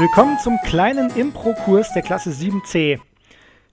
[0.00, 3.00] Willkommen zum kleinen Impro-Kurs der Klasse 7c.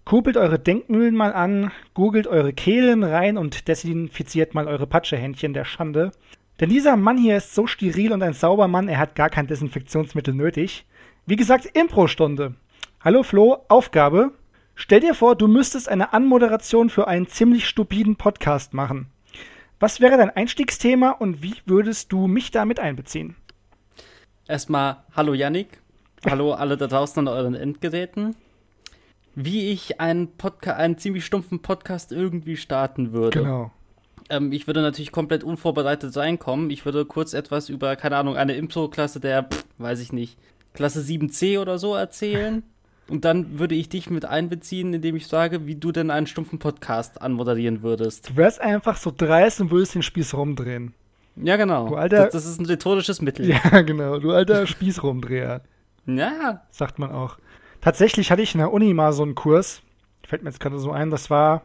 [0.03, 5.63] Kurbelt eure Denkmühlen mal an, googelt eure Kehlen rein und desinfiziert mal eure Patschehändchen der
[5.63, 6.11] Schande.
[6.59, 9.47] Denn dieser Mann hier ist so steril und ein sauber Mann, er hat gar kein
[9.47, 10.85] Desinfektionsmittel nötig.
[11.25, 12.55] Wie gesagt, Impro-Stunde.
[12.99, 14.33] Hallo Flo, Aufgabe.
[14.75, 19.07] Stell dir vor, du müsstest eine Anmoderation für einen ziemlich stupiden Podcast machen.
[19.79, 23.37] Was wäre dein Einstiegsthema und wie würdest du mich damit einbeziehen?
[24.45, 25.79] Erstmal, hallo Yannick.
[26.25, 28.35] Hallo alle da draußen an euren Endgeräten.
[29.35, 33.39] Wie ich einen, Podca einen ziemlich stumpfen Podcast irgendwie starten würde.
[33.41, 33.71] Genau.
[34.29, 36.69] Ähm, ich würde natürlich komplett unvorbereitet reinkommen.
[36.71, 40.37] Ich würde kurz etwas über, keine Ahnung, eine Impro-Klasse der, pff, weiß ich nicht,
[40.73, 42.63] Klasse 7c oder so erzählen.
[43.09, 46.59] Und dann würde ich dich mit einbeziehen, indem ich sage, wie du denn einen stumpfen
[46.59, 48.31] Podcast anmoderieren würdest.
[48.31, 50.93] Du wärst einfach so dreist und würdest den Spieß rumdrehen.
[51.37, 51.87] Ja, genau.
[51.87, 53.49] Du alter- das, das ist ein rhetorisches Mittel.
[53.71, 54.19] Ja, genau.
[54.19, 55.61] Du alter Spießrumdreher,
[56.07, 56.61] ja.
[56.71, 57.37] sagt man auch.
[57.81, 59.81] Tatsächlich hatte ich in der Uni mal so einen Kurs.
[60.25, 61.63] Fällt mir jetzt gerade so ein, das war.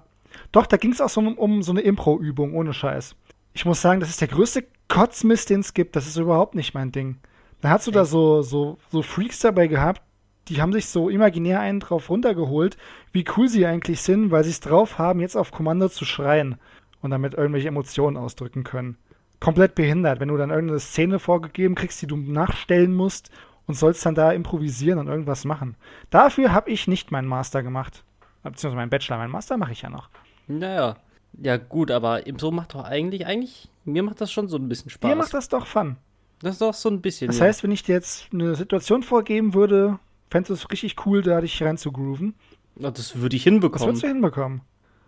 [0.51, 3.17] Doch, da ging es auch so um, um so eine Impro-Übung, ohne Scheiß.
[3.55, 5.97] Ich muss sagen, das ist der größte Kotzmist, den es gibt.
[5.97, 7.17] Das ist überhaupt nicht mein Ding.
[7.61, 10.03] Da hast du da so, so, so Freaks dabei gehabt,
[10.49, 12.77] die haben sich so imaginär einen drauf runtergeholt,
[13.13, 16.57] wie cool sie eigentlich sind, weil sie es drauf haben, jetzt auf Kommando zu schreien
[17.01, 18.97] und damit irgendwelche Emotionen ausdrücken können.
[19.39, 23.31] Komplett behindert, wenn du dann irgendeine Szene vorgegeben kriegst, die du nachstellen musst
[23.73, 25.77] und sollst dann da improvisieren und irgendwas machen.
[26.11, 28.05] Dafür habe ich nicht meinen Master gemacht.
[28.43, 29.17] Beziehungsweise meinen Bachelor.
[29.17, 30.11] Meinen Master mache ich ja noch.
[30.47, 30.97] Naja.
[31.41, 34.91] Ja, gut, aber so macht doch eigentlich, eigentlich, mir macht das schon so ein bisschen
[34.91, 35.11] Spaß.
[35.11, 35.97] Dir macht das doch Fun.
[36.41, 37.29] das ist doch so ein bisschen.
[37.29, 37.47] Das ja.
[37.47, 39.99] heißt, wenn ich dir jetzt eine Situation vorgeben würde,
[40.31, 42.35] fändest du es richtig cool, da dich rein zu grooven.
[42.77, 43.87] Ja, das würde ich Das hinbekommen.
[43.89, 44.61] würdest du hinbekommen.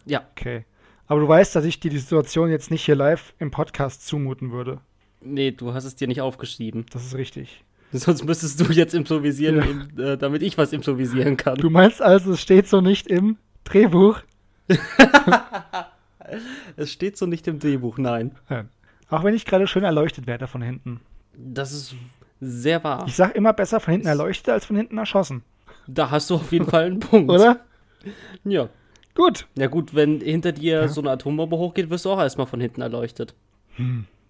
[0.06, 0.22] Ja.
[0.30, 0.64] Okay.
[1.06, 4.52] Aber du weißt, dass ich dir die Situation jetzt nicht hier live im Podcast zumuten
[4.52, 4.80] würde.
[5.20, 6.86] Nee, du hast es dir nicht aufgeschrieben.
[6.90, 7.62] Das ist richtig.
[7.96, 10.12] Sonst müsstest du jetzt improvisieren, Ja.
[10.12, 11.54] äh, damit ich was improvisieren kann.
[11.56, 14.20] Du meinst also, es steht so nicht im Drehbuch?
[16.76, 18.32] Es steht so nicht im Drehbuch, nein.
[18.48, 18.64] Ja.
[19.10, 21.00] Auch wenn ich gerade schön erleuchtet werde von hinten.
[21.36, 21.94] Das ist
[22.40, 23.04] sehr wahr.
[23.06, 25.42] Ich sag immer besser von hinten erleuchtet als von hinten erschossen.
[25.86, 27.30] Da hast du auf jeden Fall einen Punkt.
[27.30, 27.60] Oder?
[28.44, 28.68] Ja.
[29.14, 29.46] Gut.
[29.56, 30.88] Ja gut, wenn hinter dir Ja.
[30.88, 33.34] so eine Atombombe hochgeht, wirst du auch erstmal von hinten erleuchtet.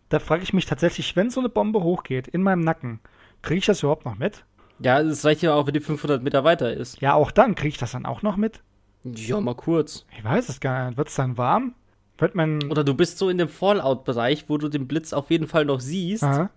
[0.09, 2.99] Da frage ich mich tatsächlich, wenn so eine Bombe hochgeht in meinem Nacken,
[3.44, 4.44] kriege ich das überhaupt noch mit?
[4.81, 7.00] Ja, es reicht ja auch, wenn die 500 Meter weiter ist.
[7.00, 8.62] Ja, auch dann kriege ich das dann auch noch mit?
[9.05, 10.06] Ja, mal kurz.
[10.16, 10.97] Ich weiß es gar nicht.
[10.97, 11.75] Wird es dann warm?
[12.19, 12.71] Wird man.
[12.71, 15.81] Oder du bist so in dem Fallout-Bereich, wo du den Blitz auf jeden Fall noch
[15.81, 16.50] siehst Aha.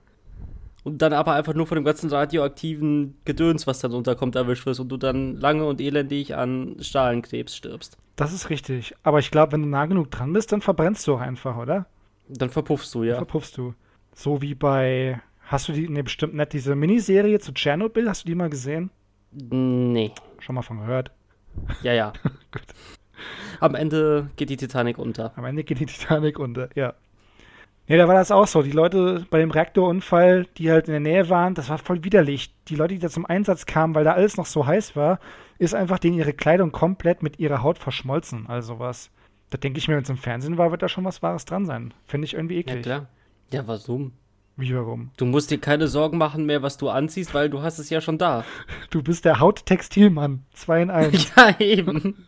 [0.83, 4.79] und dann aber einfach nur von dem ganzen radioaktiven Gedöns, was dann runterkommt, erwischt wirst
[4.79, 7.97] und du dann lange und elendig an Stahlenkrebs stirbst.
[8.15, 8.95] Das ist richtig.
[9.03, 11.85] Aber ich glaube, wenn du nah genug dran bist, dann verbrennst du auch einfach, oder?
[12.29, 13.15] Dann verpuffst du, ja.
[13.15, 13.73] Verpuffst du.
[14.13, 15.21] So wie bei.
[15.47, 15.87] Hast du die.
[15.89, 16.53] Ne, bestimmt nicht.
[16.53, 18.89] Diese Miniserie zu Tschernobyl, hast du die mal gesehen?
[19.31, 20.11] Nee.
[20.39, 21.11] Schon mal von gehört.
[21.81, 22.13] Ja, ja.
[22.51, 22.63] Gut.
[23.59, 25.31] Am Ende geht die Titanic unter.
[25.37, 26.93] Am Ende geht die Titanic unter, ja.
[27.87, 28.61] Ja, da war das auch so.
[28.61, 32.53] Die Leute bei dem Reaktorunfall, die halt in der Nähe waren, das war voll widerlich.
[32.65, 35.19] Die Leute, die da zum Einsatz kamen, weil da alles noch so heiß war,
[35.57, 38.45] ist einfach denen ihre Kleidung komplett mit ihrer Haut verschmolzen.
[38.47, 39.09] Also was.
[39.49, 41.65] Da denke ich mir, wenn es im Fernsehen war, wird da schon was Wahres dran
[41.65, 41.93] sein.
[42.05, 42.83] Finde ich irgendwie Ja, eklig.
[42.83, 43.07] klar.
[43.53, 44.11] Ja, warum?
[44.57, 45.11] Wie warum?
[45.17, 48.01] Du musst dir keine Sorgen machen mehr, was du anziehst, weil du hast es ja
[48.01, 48.43] schon da.
[48.89, 50.43] Du bist der Hauttextilmann.
[50.53, 51.31] Zwei in eins.
[51.37, 52.25] ja, eben.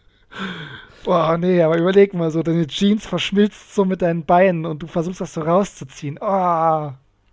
[1.03, 4.87] Boah, nee, aber überleg mal so, deine Jeans verschmilzt so mit deinen Beinen und du
[4.87, 6.19] versuchst das so rauszuziehen.
[6.21, 6.91] Oh.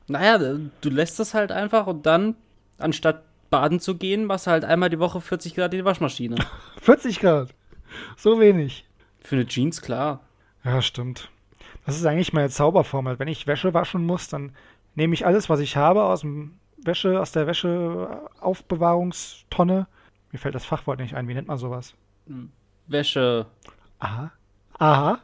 [0.08, 2.36] Naja, du lässt es halt einfach und dann,
[2.78, 6.36] anstatt baden zu gehen, machst du halt einmal die Woche 40 Grad in die Waschmaschine.
[6.80, 7.50] 40 Grad.
[8.16, 8.86] So wenig.
[9.20, 10.20] Für eine Jeans, klar.
[10.64, 11.28] Ja, stimmt.
[11.84, 13.18] Das ist eigentlich meine Zauberformel.
[13.18, 14.52] Wenn ich Wäsche waschen muss, dann
[14.96, 19.86] nehme ich alles, was ich habe, aus dem Wäsche, aus der Wäscheaufbewahrungstonne.
[20.32, 21.28] Mir fällt das Fachwort nicht ein.
[21.28, 21.94] Wie nennt man sowas?
[22.86, 23.46] Wäsche.
[23.98, 24.32] Aha.
[24.78, 25.18] Aha.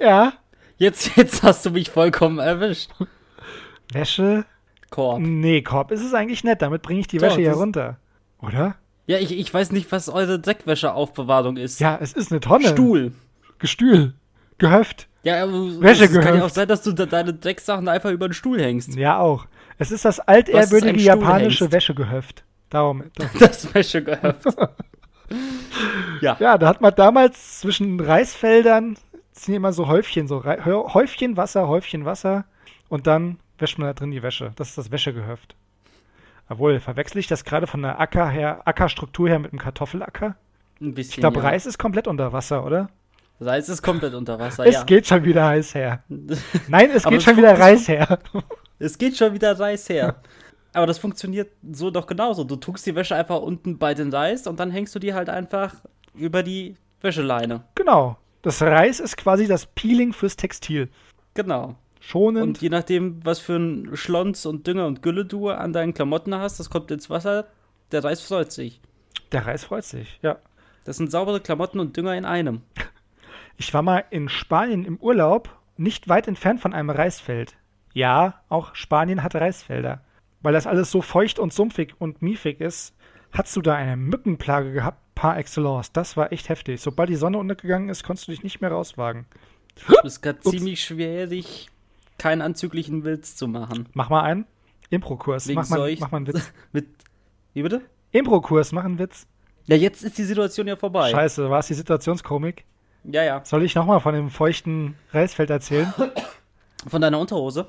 [0.00, 0.32] Ja.
[0.78, 2.90] Jetzt, jetzt hast du mich vollkommen erwischt.
[3.92, 4.44] Wäsche.
[4.90, 5.20] Korb.
[5.20, 6.62] Nee, Korb ist es eigentlich nett.
[6.62, 7.96] Damit bringe ich die Doch, Wäsche das- runter.
[8.40, 8.76] Oder?
[9.06, 11.78] Ja, ich, ich weiß nicht, was eure Dreckwäscheaufbewahrung ist.
[11.80, 12.68] Ja, es ist eine Tonne.
[12.68, 13.12] Stuhl.
[13.58, 14.14] Gestühl.
[14.58, 15.08] Gehöft.
[15.22, 18.28] Ja, aber Wäsche es kann ja auch sein, dass du da deine Drecksachen einfach über
[18.28, 18.94] den Stuhl hängst.
[18.94, 19.46] Ja, auch.
[19.78, 21.72] Es ist das altehrwürdige japanische hängst?
[21.72, 22.44] Wäschegehöft.
[22.70, 23.04] Darum.
[23.38, 24.44] Das Wäschegehöft.
[26.20, 26.36] ja.
[26.38, 28.96] Ja, da hat man damals zwischen Reisfeldern
[29.32, 32.44] sind immer so Häufchen, so Hö- Häufchen Wasser, Häufchen Wasser
[32.88, 34.52] und dann wäscht man da drin die Wäsche.
[34.56, 35.56] Das ist das Wäschegehöft.
[36.48, 40.36] Obwohl, verwechsel ich das gerade von der Acker her, Ackerstruktur her mit einem Kartoffelacker?
[40.80, 41.10] Ein bisschen.
[41.10, 41.48] Ich glaube, ja.
[41.48, 42.88] Reis ist komplett unter Wasser, oder?
[43.40, 44.84] Reis ist komplett unter Wasser, es ja.
[44.84, 46.02] geht schon wieder heiß her.
[46.68, 48.18] Nein, es geht schon es wieder Reis her.
[48.78, 50.16] Es geht schon wieder Reis her.
[50.74, 52.44] Aber das funktioniert so doch genauso.
[52.44, 55.30] Du tust die Wäsche einfach unten bei den Reis und dann hängst du die halt
[55.30, 55.76] einfach
[56.12, 57.64] über die Wäscheleine.
[57.74, 58.18] Genau.
[58.42, 60.90] Das Reis ist quasi das Peeling fürs Textil.
[61.32, 61.76] Genau.
[62.00, 62.44] Schonend.
[62.44, 66.34] Und je nachdem, was für ein Schlons und Dünger und Gülle du an deinen Klamotten
[66.34, 67.46] hast, das kommt ins Wasser,
[67.92, 68.80] der Reis freut sich.
[69.32, 70.36] der Reis freut sich, ja.
[70.84, 72.60] Das sind saubere Klamotten und Dünger in einem.
[73.56, 77.56] Ich war mal in Spanien im Urlaub, nicht weit entfernt von einem Reisfeld.
[77.92, 80.02] Ja, auch Spanien hat Reisfelder.
[80.42, 82.94] Weil das alles so feucht und sumpfig und miefig ist,
[83.32, 85.90] hast du da eine Mückenplage gehabt, par excellence.
[85.92, 86.80] Das war echt heftig.
[86.80, 89.26] Sobald die Sonne untergegangen ist, konntest du dich nicht mehr rauswagen.
[90.04, 91.68] Es ist gerade ziemlich schwierig,
[92.18, 93.88] keinen anzüglichen Witz zu machen.
[93.94, 94.46] Mach mal einen.
[94.90, 95.48] Impro-Kurs.
[95.48, 96.52] Mach mal, mach mal einen Witz.
[96.72, 96.86] Mit.
[97.54, 97.82] Wie bitte?
[98.12, 99.26] Impro-Kurs, mach einen Witz.
[99.64, 101.10] Ja, jetzt ist die Situation ja vorbei.
[101.10, 102.64] Scheiße, war es die Situationskomik?
[103.10, 103.44] Ja, ja.
[103.44, 105.92] Soll ich nochmal von dem feuchten Reisfeld erzählen?
[106.88, 107.66] Von deiner Unterhose?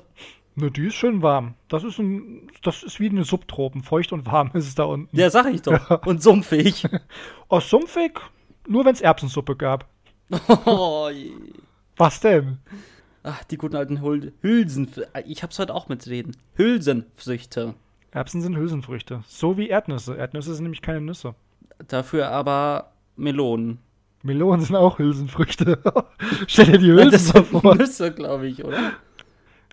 [0.54, 1.54] Ne, die ist schön warm.
[1.68, 3.82] Das ist ein, das ist wie eine Subtropen.
[3.82, 5.16] Feucht und warm ist es da unten.
[5.16, 6.06] Ja, sag ich doch.
[6.06, 6.84] Und sumpfig.
[7.48, 8.20] Aus sumpfig,
[8.66, 9.86] nur wenn es Erbsensuppe gab.
[10.66, 11.32] oh, je.
[11.96, 12.58] Was denn?
[13.22, 14.88] Ach, die guten alten Hul Hülsen.
[15.26, 16.36] Ich hab's heute auch mitreden.
[16.54, 17.74] Hülsenfrüchte.
[18.10, 19.22] Erbsen sind Hülsenfrüchte.
[19.26, 20.16] So wie Erdnüsse.
[20.16, 21.34] Erdnüsse sind nämlich keine Nüsse.
[21.86, 23.78] Dafür aber Melonen.
[24.22, 25.78] Melonen sind auch Hülsenfrüchte.
[26.46, 27.74] Stell dir die das Hülsen sind vor.
[27.74, 28.92] Nüsse, glaube ich, oder?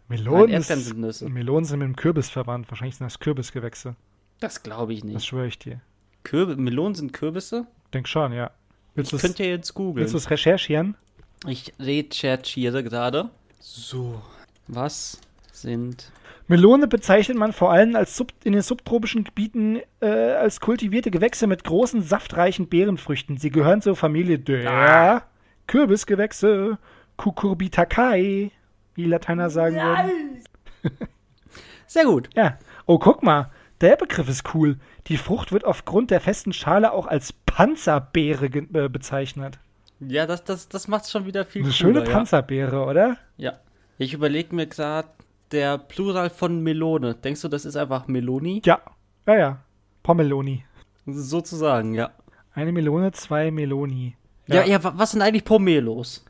[0.07, 1.27] Melonen, Nein, sind Nüsse.
[1.29, 2.69] Melonen sind mit dem Kürbis verwandt.
[2.69, 3.95] Wahrscheinlich sind das Kürbisgewächse.
[4.39, 5.25] Das glaube ich Das nicht.
[5.25, 5.81] schwöre ich dir.
[6.23, 7.65] Kürbi Melonen sind Kürbisse?
[7.93, 8.51] Denk schon, ja.
[8.93, 9.97] Willst du Ich könnte ja jetzt googeln.
[10.03, 10.95] willst du's recherchieren?
[11.47, 13.29] Ich recherchiere gerade.
[13.59, 14.21] So.
[14.67, 15.19] Was
[15.51, 16.11] sind.
[16.47, 21.47] Melone bezeichnet man vor allem als Sub in den subtropischen Gebieten äh, als kultivierte Gewächse
[21.47, 23.37] mit großen, saftreichen Beerenfrüchten.
[23.37, 25.21] Sie gehören zur Familie der Ah.
[25.67, 26.77] Kürbisgewächse,
[27.17, 28.51] Cucurbitaceae,
[28.93, 30.43] wie Lateiner sagen würden.
[31.87, 32.29] Sehr gut.
[32.35, 32.59] Ja.
[32.85, 33.49] Oh, guck mal,
[33.81, 34.77] der Begriff ist cool.
[35.07, 39.57] Die Frucht wird aufgrund der festen Schale auch als Panzerbeere äh, bezeichnet.
[39.99, 42.11] Ja, das, das, das macht schon wieder viel Eine cooler, schöne ja.
[42.11, 43.17] Panzerbeere, oder?
[43.37, 43.53] Ja.
[43.97, 45.07] Ich überlege mir gerade,
[45.51, 47.15] der Plural von Melone.
[47.15, 48.61] Denkst du, das ist einfach Meloni?
[48.65, 48.79] Ja.
[49.27, 49.59] Ja, ja.
[50.03, 50.63] Pommeloni.
[51.05, 52.11] Sozusagen, ja.
[52.53, 54.15] Eine Melone, zwei Meloni.
[54.47, 56.23] Ja, ja, wa- was sind eigentlich Pomelos?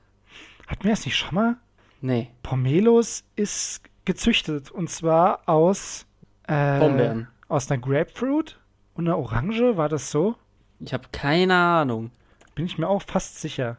[0.68, 1.58] Hatten wir das nicht schon mal?
[2.02, 6.06] Nee, Pomelos ist gezüchtet und zwar aus
[6.48, 7.28] äh, Pombeeren.
[7.48, 8.60] aus einer Grapefruit
[8.94, 10.36] und einer Orange, war das so?
[10.80, 12.12] Ich habe keine Ahnung.
[12.54, 13.78] Bin ich mir auch fast sicher.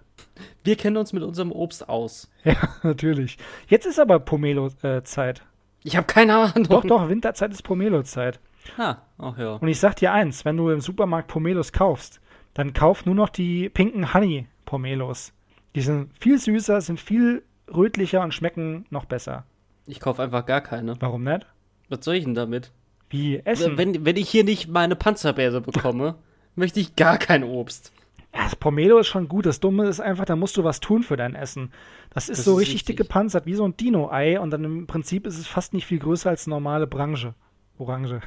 [0.66, 2.30] Wir kennen uns mit unserem Obst aus.
[2.44, 3.38] Ja, natürlich.
[3.68, 5.42] Jetzt ist aber Pomelo-Zeit.
[5.84, 6.64] Ich habe keine Ahnung.
[6.68, 8.40] doch, doch, Winterzeit ist Pomelo-Zeit.
[8.76, 9.54] Ah, ach ja.
[9.54, 12.20] Und ich sag dir eins, wenn du im Supermarkt Pomelos kaufst,
[12.54, 15.32] dann kauf nur noch die pinken Honey Pomelos.
[15.76, 19.44] Die sind viel süßer, sind viel rötlicher und schmecken noch besser.
[19.86, 21.00] Ich kaufe einfach gar keine.
[21.00, 21.46] Warum nicht?
[21.88, 22.72] Was soll ich denn damit?
[23.08, 23.78] Wie essen?
[23.78, 26.16] Wenn, wenn ich hier nicht meine Panzerbeere bekomme,
[26.56, 27.92] möchte ich gar kein Obst.
[28.36, 29.46] Ja, das Pomelo ist schon gut.
[29.46, 31.72] Das Dumme ist einfach, da musst du was tun für dein Essen.
[32.10, 32.96] Das ist Das so ist richtig richtig.
[32.96, 34.38] dick gepanzert, wie so ein Dino-Ei.
[34.38, 37.34] Und dann im Prinzip ist es fast nicht viel größer als eine normale Branche.
[37.78, 38.20] Orange.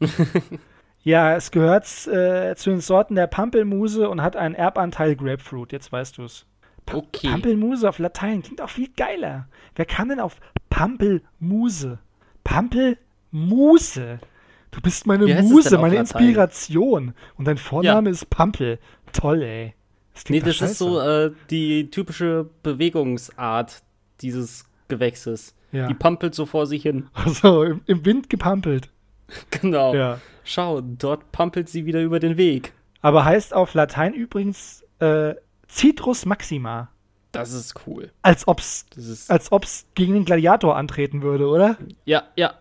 [1.04, 5.70] ja, es gehört äh, zu den Sorten der Pampelmuse und hat einen Erbanteil Grapefruit.
[5.70, 6.46] Jetzt weißt du es.
[6.92, 7.28] Okay.
[7.28, 9.46] Pampelmuse auf Latein klingt auch viel geiler.
[9.76, 12.00] Wer kam denn auf Pampelmuse?
[12.42, 14.18] Pampelmuse.
[14.72, 15.96] Du bist meine Muse, meine?
[15.96, 17.12] Inspiration.
[17.36, 18.78] Und dein Vorname ist Pampel.
[19.12, 19.74] Toll, ey.
[20.14, 21.34] Das Nee, das ist so scheiße.
[21.34, 23.82] äh, die typische Bewegungsart
[24.20, 25.54] dieses Gewächses.
[25.72, 25.88] Ja.
[25.88, 27.08] Die pampelt so vor sich hin.
[27.14, 28.90] Also im, im Wind gepampelt.
[29.50, 29.94] Genau.
[29.94, 30.20] Ja.
[30.44, 32.72] Schau, dort pampelt sie wieder über den Weg.
[33.00, 35.34] Aber heißt auf Latein übrigens äh,
[35.68, 36.90] Citrus maxima.
[37.32, 38.10] Das ist cool.
[38.20, 39.30] Als ob's, Das ist.
[39.30, 41.78] als ob's gegen den Gladiator antreten würde, oder?
[42.04, 42.52] Ja, ja.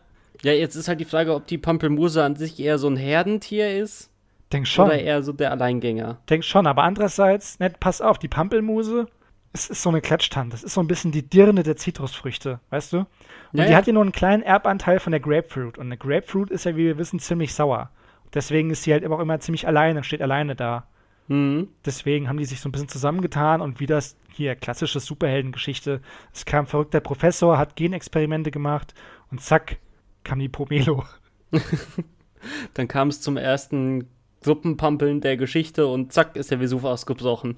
[0.43, 3.77] Ja, jetzt ist halt die Frage, ob die Pampelmuse an sich eher so ein Herdentier
[3.77, 4.09] ist
[4.51, 4.85] Denk schon.
[4.85, 6.19] oder eher so der Alleingänger.
[6.29, 9.07] Denk schon, aber andererseits, ne, pass auf, die Pampelmuse,
[9.53, 10.51] es ist so eine Klatschtante.
[10.51, 12.97] Das ist so ein bisschen die Dirne der Zitrusfrüchte, weißt du?
[12.99, 13.07] Und
[13.53, 13.77] Ja, die ja.
[13.77, 15.77] hat ja nur einen kleinen Erbanteil von der Grapefruit.
[15.77, 17.89] Und eine Grapefruit ist ja, wie wir wissen, ziemlich sauer.
[18.33, 20.87] Deswegen ist sie halt immer auch immer ziemlich alleine, steht alleine da.
[21.27, 21.67] Mhm.
[21.85, 26.01] Deswegen haben die sich so ein bisschen zusammengetan und wie das hier klassische Superheldengeschichte.
[26.33, 28.93] Es kam verrückter Professor, hat Genexperimente gemacht
[29.31, 29.77] und zack,
[30.23, 31.03] kam die Pomelo.
[32.73, 34.07] Dann kam es zum ersten
[34.41, 37.57] Suppenpampeln der Geschichte und zack ist der Vesuv ausgebrochen.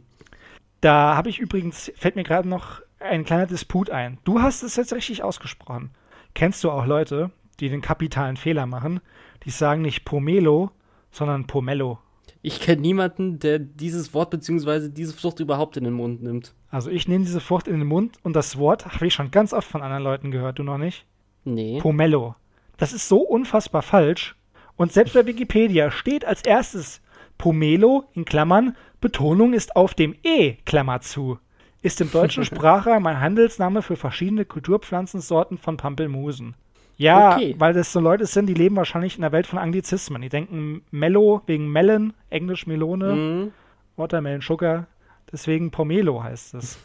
[0.81, 4.17] Da habe ich übrigens, fällt mir gerade noch ein kleiner Disput ein.
[4.23, 5.91] Du hast es jetzt richtig ausgesprochen.
[6.33, 8.99] Kennst du auch Leute, die den kapitalen Fehler machen?
[9.45, 10.71] Die sagen nicht Pomelo,
[11.11, 11.99] sondern Pomelo.
[12.41, 14.89] Ich kenne niemanden, der dieses Wort bzw.
[14.89, 16.53] diese Frucht überhaupt in den Mund nimmt.
[16.69, 19.53] Also ich nehme diese Frucht in den Mund und das Wort habe ich schon ganz
[19.53, 21.05] oft von anderen Leuten gehört, du noch nicht?
[21.45, 21.79] Nee.
[21.79, 22.35] Pomelo.
[22.75, 24.35] Das ist so unfassbar falsch.
[24.75, 27.01] Und selbst bei Wikipedia steht als erstes
[27.37, 31.39] Pomelo in Klammern, Betonung ist auf dem E, Klammer zu.
[31.81, 36.55] Ist im deutschen Sprachraum ein Handelsname für verschiedene Kulturpflanzensorten von Pampelmusen.
[36.95, 37.55] Ja, Okay.
[37.57, 40.21] weil das so Leute sind, die leben wahrscheinlich in der Welt von Anglizismen.
[40.21, 43.51] Die denken Mellow wegen Melon, Englisch Melone, Mhm.
[43.97, 44.85] Watermelon Sugar.
[45.31, 46.77] Deswegen Pomelo heißt es.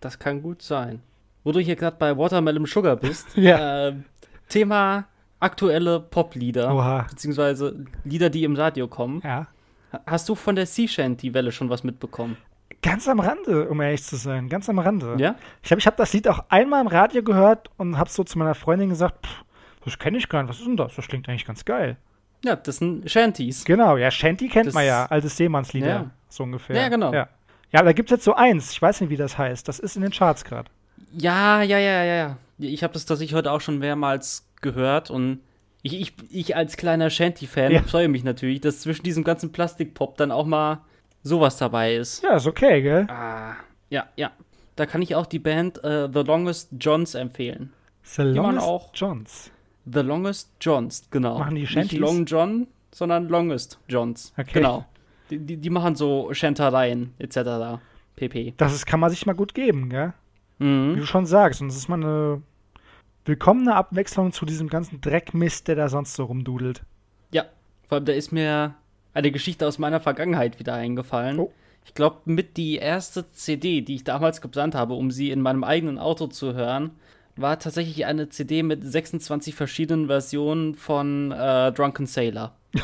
[0.00, 1.00] Das kann gut sein.
[1.44, 3.88] Wo du hier gerade bei Watermelon Sugar bist, Ja.
[3.88, 4.04] ähm,
[4.48, 5.04] Thema
[5.42, 7.06] aktuelle Poplieder, Oha.
[7.10, 9.20] beziehungsweise Lieder, die im Radio kommen.
[9.24, 9.46] Ja.
[10.06, 12.36] Hast du von der Sea Shanty-Welle schon was mitbekommen?
[12.82, 14.48] Ganz am Rande, um ehrlich zu sein.
[14.48, 15.14] Ganz am Rande.
[15.18, 15.36] Ja?
[15.62, 18.38] Ich glaube, ich habe das Lied auch einmal im Radio gehört und habe so zu
[18.38, 19.44] meiner Freundin gesagt, "Pff,
[19.84, 20.50] das kenne ich gar nicht.
[20.50, 20.94] Was ist denn das?
[20.96, 21.96] Das klingt eigentlich ganz geil.
[22.44, 23.64] Ja, das sind Shanties.
[23.64, 26.10] Genau, ja, Shanty kennt Das- man ja, altes Seemannslieder, Ja.
[26.28, 26.74] so ungefähr.
[26.74, 27.12] Ja, genau.
[27.12, 27.28] Ja,
[27.70, 29.68] ja da gibt es jetzt so eins, ich weiß nicht, wie das heißt.
[29.68, 30.68] Das ist in den Charts gerade.
[31.16, 32.36] Ja, ja, ja, ja, ja.
[32.58, 35.40] Ich habe das tatsächlich heute auch schon mehrmals gehört und
[35.82, 37.82] ich, ich, ich als kleiner Shanty-Fan Ja.
[37.82, 40.80] freue mich natürlich, dass zwischen diesem ganzen Plastikpop dann auch mal
[41.24, 42.22] sowas dabei ist.
[42.22, 43.06] Ja, ist okay, gell?
[43.08, 43.54] Ah,
[43.90, 44.30] ja, ja.
[44.76, 47.72] Da kann ich auch die Band äh, The Longest Johns empfehlen.
[48.04, 49.50] The man Longest auch- Johns.
[49.92, 51.38] The Longest Johns, genau.
[51.40, 51.98] Machen die Nicht Shanties?
[51.98, 54.32] Long John, sondern Longest Johns.
[54.38, 54.50] Okay.
[54.54, 54.84] Genau.
[55.30, 57.80] Die, die, die machen so Chantereien etc.
[58.16, 58.54] pp.
[58.56, 60.12] Das ist, kann man sich mal gut geben, gell?
[60.58, 60.96] Wie Mhm.
[60.96, 61.60] du schon sagst.
[61.60, 62.42] Und das ist mal eine
[63.24, 66.82] willkommene Abwechslung zu diesem ganzen Dreckmist, der da sonst so rumdudelt.
[67.30, 67.46] Ja,
[67.88, 68.74] vor allem da ist mir
[69.14, 71.38] eine Geschichte aus meiner Vergangenheit wieder eingefallen.
[71.38, 71.52] Oh.
[71.84, 75.64] Ich glaube, mit die erste CD, die ich damals geplant habe, um sie in meinem
[75.64, 76.90] eigenen Auto zu hören,
[77.34, 82.54] war tatsächlich eine CD mit 26 verschiedenen Versionen von äh, Drunken Sailor.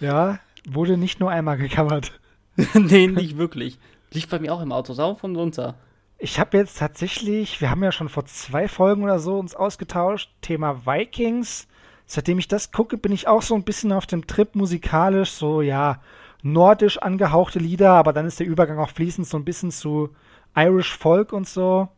[0.00, 2.12] Ja, wurde nicht nur einmal gecovert.
[2.74, 3.78] nee, nicht wirklich.
[4.12, 5.76] Lief bei mir auch im Auto rauf und runter.
[6.24, 10.30] Ich habe jetzt tatsächlich, wir haben ja schon vor zwei Folgen oder so uns ausgetauscht,
[10.40, 11.66] Thema Vikings.
[12.06, 15.62] Seitdem ich das gucke, bin ich auch so ein bisschen auf dem Trip musikalisch, so
[15.62, 16.00] ja,
[16.44, 20.10] nordisch angehauchte Lieder, aber dann ist der Übergang auch fließend so ein bisschen zu
[20.54, 21.88] Irish Folk und so.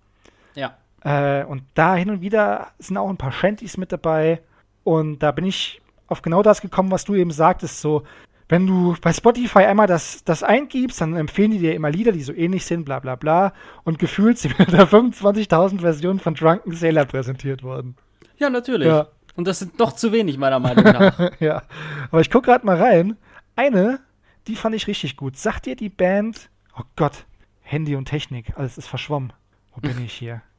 [0.54, 0.75] Ja.
[1.02, 4.40] Äh, und da hin und wieder sind auch ein paar Shanties mit dabei.
[4.85, 7.78] Und da bin ich auf genau das gekommen, was du eben sagtest.
[7.78, 8.04] So,
[8.49, 12.23] wenn du bei Spotify einmal das, das eingibst, dann empfehlen die dir immer Lieder, die
[12.23, 13.53] so ähnlich sind, bla bla bla.
[13.85, 17.97] Und gefühlt sind mir da 25.000 Versionen von Drunken Sailor präsentiert worden.
[18.37, 18.89] Ja, natürlich.
[18.89, 19.09] Ja.
[19.37, 21.33] Und das sind noch zu wenig, meiner Meinung nach.
[21.41, 21.63] ja.
[22.11, 23.17] Aber ich gucke gerade mal rein.
[23.57, 24.01] Eine,
[24.47, 25.37] die fand ich richtig gut.
[25.37, 27.25] Sagt dir die Band, oh Gott,
[27.63, 29.33] Handy und Technik, alles ist verschwommen.
[29.75, 30.43] Wo bin ich hier?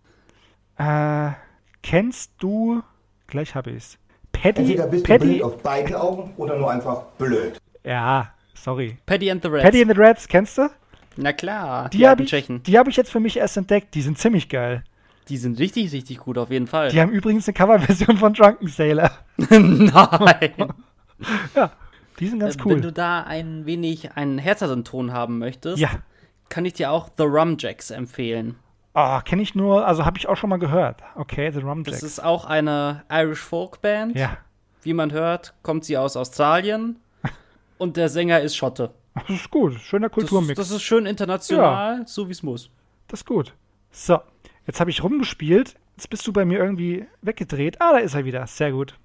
[0.77, 1.31] Äh,
[1.83, 2.83] kennst du,
[3.27, 3.97] gleich habe ich's.
[4.33, 7.57] Paddy, Entweder bist du Paddy, blind auf beiden Augen oder nur einfach blöd.
[7.85, 8.97] Ja, sorry.
[9.05, 9.63] Paddy and the Reds.
[9.63, 10.69] Paddy and the Reds, kennst du?
[11.17, 13.95] Na klar, Die die, habe ich, hab ich jetzt für mich erst entdeckt.
[13.95, 14.83] Die sind ziemlich geil.
[15.29, 16.89] Die sind richtig, richtig gut, auf jeden Fall.
[16.89, 19.11] Die haben übrigens eine Coverversion von Drunken Sailor.
[19.37, 20.73] Nein.
[21.55, 21.71] Ja,
[22.19, 22.93] die sind ganz Äh, Wenn du cool.
[22.93, 25.89] da ein wenig einen härteren Ton haben möchtest, Ja.
[26.49, 28.55] kann ich dir auch The Rumjacks empfehlen.
[28.93, 31.01] Oh, kenne ich nur, also habe ich auch schon mal gehört.
[31.15, 31.99] Okay, The Rumjacks.
[32.01, 34.15] Das ist auch eine Irish Folk Band.
[34.17, 34.37] ja,
[34.83, 36.97] Wie man hört, kommt sie aus Australien
[37.77, 38.91] und der Sänger ist Schotte.
[39.13, 39.79] das ist gut.
[39.79, 40.55] Schöner Das, Kulturmix.
[40.57, 42.69] das ist schön international, so wie es muss.
[43.07, 43.53] Das ist gut.
[43.91, 44.19] So,
[44.67, 45.75] jetzt habe ich rumgespielt.
[45.95, 47.81] Jetzt bist du bei mir irgendwie weggedreht.
[47.81, 48.45] Ah, da ist er wieder.
[48.47, 48.95] Sehr gut.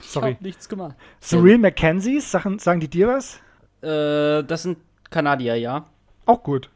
[0.00, 0.34] Ich Sorry.
[0.34, 0.96] hab nichts gemacht.
[1.20, 3.36] Surreal Mackenzies, sagen, sagen die dir was?
[3.82, 4.78] Äh, das sind
[5.10, 5.86] Kanadier, ja.
[6.26, 6.68] Auch gut.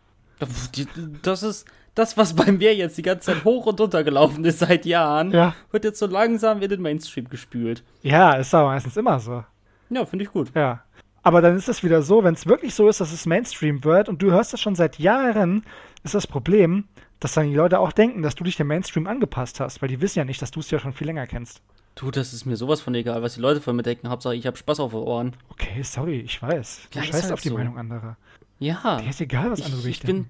[1.23, 4.61] Das ist das, was bei mir jetzt die ganze Zeit hoch und runter gelaufen ist
[4.61, 5.31] seit Jahren.
[5.33, 5.55] Ja.
[5.71, 7.83] Wird jetzt so langsam in den Mainstream gespült.
[8.03, 9.45] Ja, ist aber meistens immer so.
[9.91, 10.53] Ja, finde ich gut.
[10.55, 10.84] Ja.
[11.25, 14.09] Aber dann ist es wieder so, wenn es wirklich so ist, dass es Mainstream wird
[14.09, 15.65] und du hörst das schon seit Jahren,
[16.03, 16.85] ist das Problem,
[17.19, 20.01] dass dann die Leute auch denken, dass du dich dem Mainstream angepasst hast, weil die
[20.03, 21.63] wissen ja nicht, dass du es ja schon viel länger kennst.
[21.95, 24.09] Du, das ist mir sowas von egal, was die Leute von mir denken.
[24.11, 25.37] Hauptsache, ich habe Spaß auf den Ohren.
[25.49, 26.89] Okay, sorry, ich weiß.
[26.91, 27.55] Du Ja, scheißt halt auf die so.
[27.57, 28.17] Meinung anderer.
[28.59, 29.01] Ja.
[29.01, 30.29] Dir ist egal, was Ich- andere ich denken.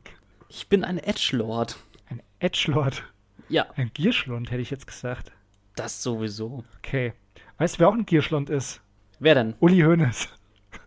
[0.49, 1.77] Ich bin ein Edgelord.
[2.09, 3.03] Ein Edgelord.
[3.49, 5.33] Ja, Ein Gierschlund, hätte ich jetzt gesagt.
[5.75, 6.65] das sowieso.
[6.79, 7.15] Okay.
[7.59, 8.81] Weißt du, wer auch ein Gierschlund ist?
[9.19, 9.55] Wer denn?
[9.61, 10.29] Uli Hoeneß.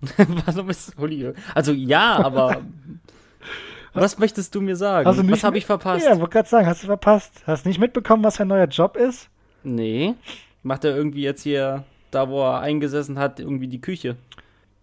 [0.46, 1.34] Warum ist Uli?
[1.54, 2.62] Also ja, aber
[3.94, 5.10] was möchtest du mir sagen?
[5.10, 6.06] Nicht was habe ich verpasst?
[6.06, 7.44] Ja, wollte gerade sagen, hast du verpasst.
[7.46, 9.30] Hast nicht mitbekommen, was sein neuer Job ist?
[9.64, 10.14] Nee.
[10.64, 14.16] Macht er irgendwie jetzt hier, da wo er eingesessen hat, irgendwie die Küche?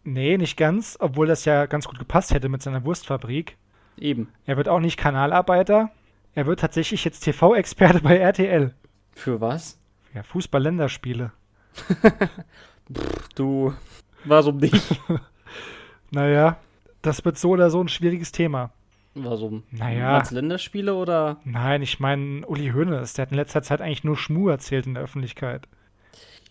[0.03, 3.57] Nee, nicht ganz, obwohl das ja ganz gut gepasst hätte mit seiner Wurstfabrik.
[3.97, 4.29] Eben.
[4.45, 5.91] Er wird auch nicht Kanalarbeiter.
[6.35, 8.75] Er wird tatsächlich jetzt TV-Experte bei RTL.
[9.13, 9.79] Für was?
[10.13, 11.33] Ja, Fußball-Länderspiele.
[13.35, 13.73] Du,
[14.25, 15.01] warum nicht?
[16.11, 16.59] Naja,
[17.03, 18.71] das wird so oder so ein schwieriges Thema.
[19.15, 19.65] Warum?
[19.73, 20.13] Naja.
[20.13, 21.39] Meinst du Länderspiele oder?
[21.45, 24.95] Nein, ich meine, Uli Hoeneß, der hat in letzter Zeit eigentlich nur Schmuh erzählt in
[24.95, 25.67] der Öffentlichkeit.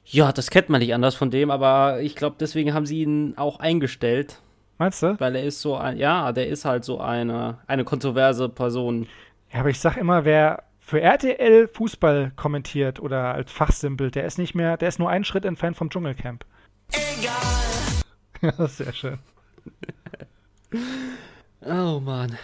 [0.05, 3.33] Ja, das kennt man nicht anders von dem, aber ich glaube, deswegen haben sie ihn
[3.37, 4.41] auch eingestellt,
[4.77, 5.17] Meinst du?
[5.19, 9.07] weil er ist so ein, ja, der ist halt so eine, eine kontroverse Person.
[9.53, 14.37] Ja, aber ich sag immer, wer für RTL Fußball kommentiert oder als Fachsimpel, der ist
[14.37, 16.45] nicht mehr, der ist nur einen Schritt entfernt vom Dschungelcamp.
[16.93, 17.33] Egal.
[18.57, 19.19] Ja, sehr schön.
[21.61, 22.37] Oh Mann.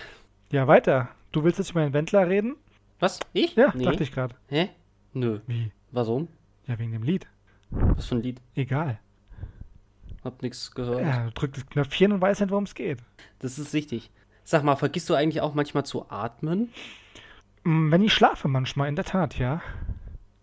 [0.50, 1.10] Ja, weiter.
[1.34, 2.56] Du willst jetzt über den Wendler reden?
[3.00, 3.20] Was?
[3.34, 3.56] Ich?
[3.56, 3.84] Ja, nee.
[3.84, 4.34] dachte ich gerade.
[4.48, 4.70] Hä?
[5.13, 5.39] Nö.
[5.48, 5.72] Wie?
[5.91, 6.29] Warum?
[6.68, 7.27] Ja, wegen dem Lied.
[7.70, 8.39] Was für ein Lied?
[8.56, 9.00] Egal.
[10.24, 11.01] Hab nix gehört.
[11.01, 13.00] Ja, drückt das Knöpfchen und weiß nicht, worum es geht.
[13.39, 14.10] Das ist richtig.
[14.46, 16.70] Sag mal, vergisst du eigentlich auch manchmal zu atmen?
[17.63, 19.62] Mm, Wenn ich schlafe manchmal, in der Tat, ja.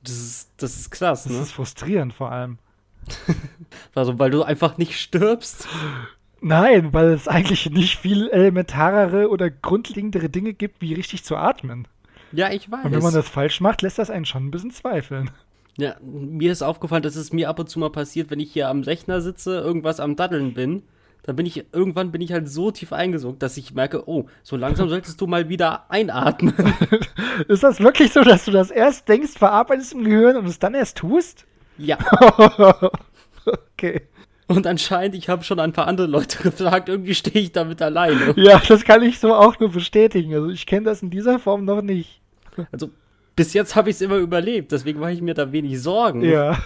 [0.02, 1.40] Das ist, das ist krass, Das ne?
[1.40, 2.58] ist frustrierend vor allem.
[3.94, 5.66] Also, weil du einfach nicht stirbst.
[6.42, 11.88] Nein, weil es eigentlich nicht viel elementarere oder grundlegendere Dinge gibt, wie richtig zu atmen.
[12.32, 12.84] Ja, ich weiß.
[12.84, 15.30] Und wenn man das falsch macht, lässt das einen schon ein bisschen zweifeln.
[15.78, 18.68] Ja, mir ist aufgefallen, dass es mir ab und zu mal passiert, wenn ich hier
[18.68, 20.82] am Rechner sitze, irgendwas am Daddeln bin,
[21.22, 24.56] dann bin ich, irgendwann bin ich halt so tief eingesunken, dass ich merke, oh, so
[24.56, 26.54] langsam solltest du mal wieder einatmen.
[27.48, 30.74] Ist das wirklich so, dass du das erst denkst, verarbeitest im Gehirn und es dann
[30.74, 31.46] erst tust?
[31.78, 31.98] Ja.
[33.44, 34.02] okay.
[34.48, 38.34] Und anscheinend, ich habe schon ein paar andere Leute gefragt, irgendwie stehe ich damit alleine.
[38.36, 40.34] Ja, das kann ich so auch nur bestätigen.
[40.34, 42.20] Also ich kenne das in dieser Form noch nicht.
[42.72, 42.90] Also,
[43.34, 46.22] bis jetzt habe ich es immer überlebt, deswegen mache ich mir da wenig Sorgen.
[46.22, 46.58] Ja.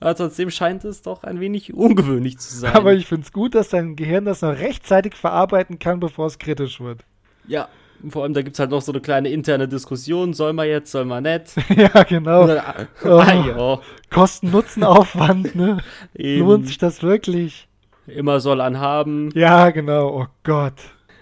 [0.00, 2.74] Aber trotzdem scheint es doch ein wenig ungewöhnlich zu sein.
[2.74, 6.38] Aber ich finde es gut, dass dein Gehirn das noch rechtzeitig verarbeiten kann, bevor es
[6.38, 7.00] kritisch wird.
[7.46, 7.68] ja,
[8.08, 10.90] vor allem, da gibt es halt noch so eine kleine interne Diskussion, soll man jetzt,
[10.90, 11.54] soll man nicht.
[11.76, 12.44] ja, genau.
[12.44, 13.18] Oder, ah, Oh.
[13.20, 15.78] ah, Kosten-Nutzen-Aufwand, ne?
[16.14, 17.68] Lohnt sich das wirklich?
[18.06, 19.30] Immer soll anhaben.
[19.34, 20.20] Ja, genau.
[20.22, 20.74] Oh Gott.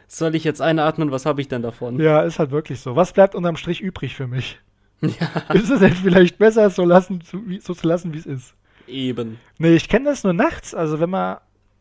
[0.06, 1.10] Soll ich jetzt einatmen?
[1.10, 1.98] Was habe ich denn davon?
[1.98, 2.94] Ja, ist halt wirklich so.
[2.94, 4.58] Was bleibt unterm Strich übrig für mich?
[5.00, 7.22] Ja, Ist es denn vielleicht besser, es so, lassen,
[7.60, 8.54] so zu lassen, wie es ist?
[8.86, 9.38] eben.
[9.58, 10.74] Nee, ich kenne das nur nachts.
[10.74, 11.38] Also, wenn man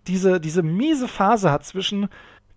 [0.08, 2.10] diese, diese miese Phase hat zwischen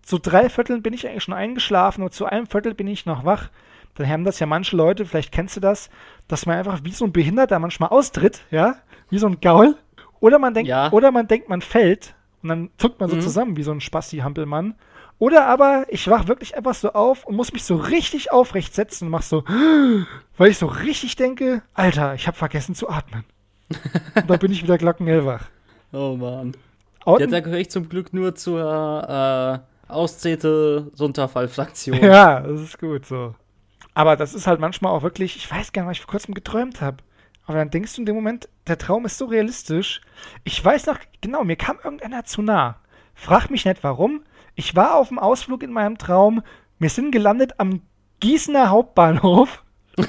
[0.07, 3.25] zu drei Vierteln bin ich eigentlich schon eingeschlafen und zu einem Viertel bin ich noch
[3.25, 3.49] wach,
[3.95, 5.89] dann haben das ja manche Leute, vielleicht kennst du das,
[6.27, 8.75] dass man einfach wie so ein Behinderter manchmal austritt, ja,
[9.09, 9.75] wie so ein Gaul.
[10.19, 10.91] Oder man denkt, Ja.
[10.91, 13.21] oder man denkt, man fällt und dann zuckt man so Mhm.
[13.21, 14.75] zusammen wie so ein Spasti-Hampelmann.
[15.19, 19.05] Oder aber ich wach wirklich einfach so auf und muss mich so richtig aufrecht setzen
[19.05, 19.43] und mach so,
[20.37, 23.25] weil ich so richtig denke, Alter, ich habe vergessen zu atmen.
[24.15, 25.43] und dann bin ich wieder glockenhellwach.
[25.91, 26.53] Oh Mann.
[27.05, 28.59] Outen- Ja, da gehöre ich zum Glück nur zur
[29.63, 31.97] äh, Auszählte Runterfallfraktion.
[32.01, 33.35] Ja, das ist gut so.
[33.93, 36.33] Aber das ist halt manchmal auch wirklich, ich weiß gar nicht, was ich vor kurzem
[36.33, 36.97] geträumt habe.
[37.45, 40.01] Aber dann denkst du in dem Moment, der Traum ist so realistisch.
[40.43, 42.75] Ich weiß noch, genau, mir kam irgendeiner zu nah.
[43.15, 44.23] Frag mich nicht warum.
[44.55, 46.43] Ich war auf dem Ausflug in meinem Traum.
[46.77, 47.81] Wir sind gelandet am
[48.19, 49.63] Gießener Hauptbahnhof.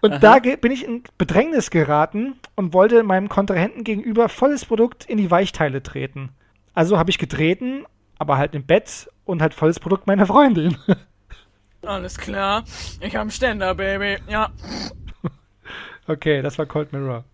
[0.00, 5.04] und da ge- bin ich in Bedrängnis geraten und wollte meinem Kontrahenten gegenüber volles Produkt
[5.04, 6.30] in die Weichteile treten.
[6.74, 7.84] Also habe ich getreten,
[8.18, 10.76] aber halt im Bett und halt volles Produkt meiner Freundin.
[11.82, 12.64] Alles klar.
[13.00, 14.18] Ich hab einen Ständer, Baby.
[14.28, 14.50] Ja.
[16.06, 17.24] Okay, das war Cold Mirror.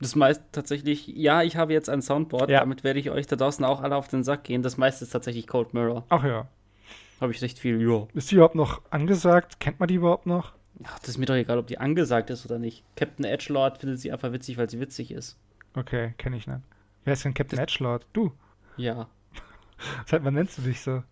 [0.00, 2.60] Das meiste tatsächlich, ja, ich habe jetzt ein Soundboard, Ja.
[2.60, 4.62] damit werde ich euch da draußen auch alle auf den Sack gehen.
[4.62, 6.06] Das meiste ist tatsächlich Cold Mirror.
[6.08, 6.48] Ach ja.
[7.20, 8.06] Habe ich recht viel, ja.
[8.14, 9.60] Ist die überhaupt noch angesagt?
[9.60, 10.52] Kennt man die überhaupt noch?
[10.80, 12.84] Ja, Das ist mir doch egal, ob die angesagt ist oder nicht.
[12.96, 15.36] Captain Edgelord findet sie einfach witzig, weil sie witzig ist.
[15.74, 16.60] Okay, kenne ich nicht.
[17.08, 18.06] Wer ist denn Captain Edgelord?
[18.12, 18.32] Du.
[18.76, 19.08] Ja.
[20.06, 21.02] Seit wann nennst du dich so?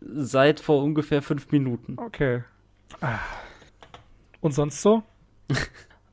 [0.00, 1.96] Seit vor ungefähr fünf Minuten.
[1.98, 2.44] Okay.
[3.00, 3.18] Ah.
[4.40, 5.02] Und sonst so?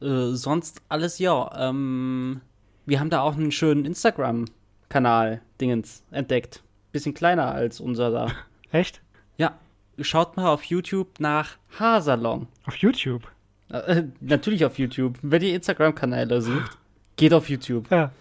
[0.01, 1.69] Äh, sonst alles ja.
[1.69, 2.41] Ähm,
[2.87, 6.63] wir haben da auch einen schönen Instagram-Kanal, Dingens, entdeckt.
[6.91, 8.31] Bisschen kleiner als unser da.
[8.71, 9.03] Echt?
[9.37, 9.59] Ja,
[9.99, 12.47] schaut mal auf YouTube nach Haarsalon.
[12.65, 13.27] Auf YouTube?
[13.69, 15.19] Äh, natürlich auf YouTube.
[15.21, 16.79] Wenn ihr Instagram-Kanäle sucht,
[17.15, 17.91] geht auf YouTube.
[17.91, 18.11] Ja.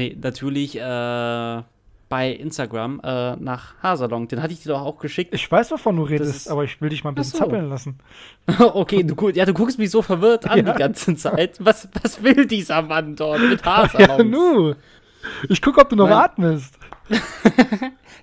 [0.00, 1.62] Nee, natürlich äh,
[2.08, 4.28] bei Instagram äh, nach Haarsalon.
[4.28, 5.34] Den hatte ich dir doch auch geschickt.
[5.34, 7.44] Ich weiß, wovon du redest, ist- aber ich will dich mal ein bisschen so.
[7.44, 7.98] zappeln lassen.
[8.58, 10.72] okay, du, ja, du guckst mich so verwirrt an Ja.
[10.72, 11.56] die ganze Zeit.
[11.60, 14.24] Was, was will dieser Mann dort mit Ja, Haarsalons?
[14.30, 14.74] nu.
[15.50, 16.18] Ich guck, ob du noch Nein.
[16.18, 16.78] atmest.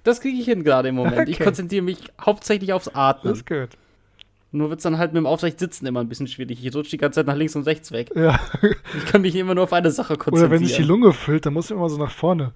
[0.03, 1.29] Das kriege ich hin gerade im Moment.
[1.29, 1.43] Ich Okay.
[1.43, 3.33] konzentriere mich hauptsächlich aufs Das Atmen.
[3.33, 3.69] ist gut.
[4.51, 6.63] Nur wird es dann halt mit dem aufrecht sitzen immer ein bisschen schwierig.
[6.65, 8.09] Ich rutsche die ganze Zeit nach links und rechts weg.
[8.15, 8.39] Ja.
[8.97, 10.45] Ich kann mich immer nur auf eine Sache konzentrieren.
[10.45, 12.53] Oder wenn sich die Lunge füllt, dann musst du immer so nach vorne.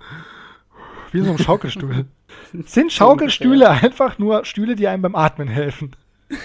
[1.12, 2.06] Wie in so einem Schaukelstuhl.
[2.66, 5.96] Sind Schaukelstühle einfach nur Stühle, die einem beim Atmen helfen?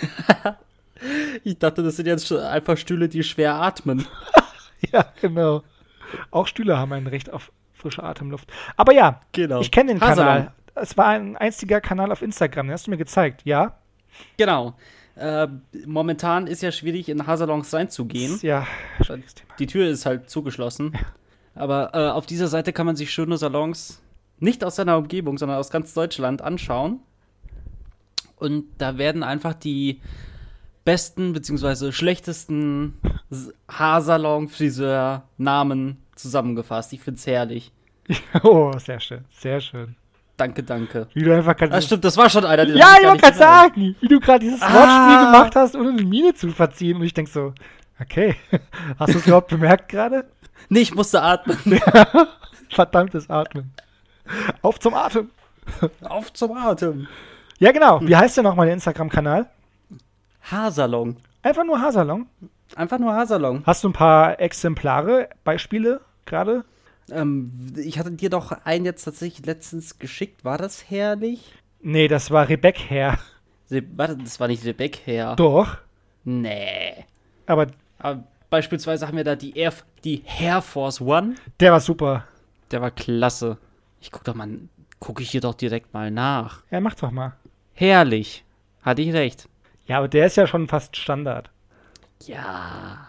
[1.44, 4.06] Ich dachte, das sind jetzt einfach Stühle, die schwer atmen.
[4.92, 5.62] Ja, genau.
[6.30, 8.50] Auch Stühle haben ein Recht auf frische Atemluft.
[8.76, 9.60] Aber ja, Genau.
[9.60, 10.00] ich kenne den.
[10.00, 10.52] Kanal.
[10.74, 13.76] Es war ein einziger Kanal auf Instagram, den hast du mir gezeigt, ja?
[14.36, 14.74] Genau.
[15.16, 15.48] Äh,
[15.86, 18.38] momentan ist ja schwierig, in Haarsalons reinzugehen.
[18.42, 18.66] Ja.
[19.58, 20.92] Die Tür ist halt zugeschlossen.
[21.54, 24.02] Aber äh, auf dieser Seite kann man sich schöne Salons
[24.38, 27.00] nicht aus seiner Umgebung, sondern aus ganz Deutschland anschauen.
[28.36, 30.02] Und da werden einfach die
[30.84, 31.92] besten bzw.
[31.92, 32.98] schlechtesten
[33.30, 36.92] S- Haarsalon-Friseur-Namen zusammengefasst.
[36.92, 37.72] Ich find's herrlich.
[38.44, 39.96] Oh, sehr schön, sehr schön.
[40.36, 41.08] Danke, danke.
[41.14, 41.72] Wie du einfach gerade.
[41.74, 44.40] Ah, stimmt, das war schon einer, den ja, ich wollte gerade sagen, wie du gerade
[44.40, 44.72] dieses Ah.
[44.74, 46.96] Wortspiel gemacht hast, ohne eine Miene zu verziehen.
[46.98, 47.54] Und ich denk so,
[48.00, 48.36] okay,
[48.98, 50.26] hast du es überhaupt bemerkt gerade?
[50.68, 51.56] Nee, ich musste atmen.
[52.70, 53.72] Verdammtes Atmen.
[54.60, 55.30] Auf zum Atem.
[56.02, 57.06] Auf zum Atem.
[57.58, 58.00] Ja, genau.
[58.02, 59.46] Wie heißt der nochmal der Instagram-Kanal?
[60.50, 61.16] Haarsalon.
[61.42, 62.26] Einfach nur Haarsalon.
[62.74, 63.62] Einfach nur Haarsalon.
[63.64, 66.64] Hast du ein paar Exemplare, Beispiele gerade?
[67.10, 70.44] Ähm, ich hatte dir doch einen jetzt tatsächlich letztens geschickt.
[70.44, 71.52] War das herrlich?
[71.80, 73.18] Nee, das war Rebecca.
[73.66, 75.36] Se warte, das war nicht Rebecca her.
[75.36, 75.78] Doch.
[76.24, 77.04] Nee.
[77.46, 79.72] Aber Aber beispielsweise haben wir da die Air,
[80.04, 81.34] die Air Force One.
[81.60, 82.24] der war super.
[82.70, 83.58] Der war klasse.
[84.00, 84.48] Ich guck doch mal,
[84.98, 86.62] gucke ich hier doch direkt mal nach.
[86.70, 87.34] Ja, mach doch mal.
[87.74, 88.44] Herrlich.
[88.82, 89.48] Hatte ich recht.
[89.86, 91.50] Ja, aber der ist ja schon fast Standard.
[92.24, 93.08] Ja.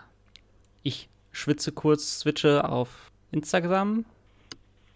[0.83, 4.05] Ich schwitze kurz, switche auf Instagram.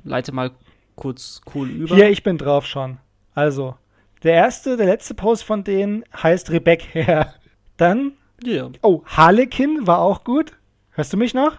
[0.03, 0.51] Leite mal
[0.95, 1.95] kurz cool über.
[1.95, 2.97] Hier, ich bin drauf schon.
[3.33, 3.75] Also,
[4.23, 7.33] der erste, der letzte Post von denen heißt Rebecca.
[7.77, 8.13] Dann,
[8.43, 8.69] ja.
[8.81, 10.57] oh, Harlekin war auch gut.
[10.91, 11.57] Hörst du mich noch?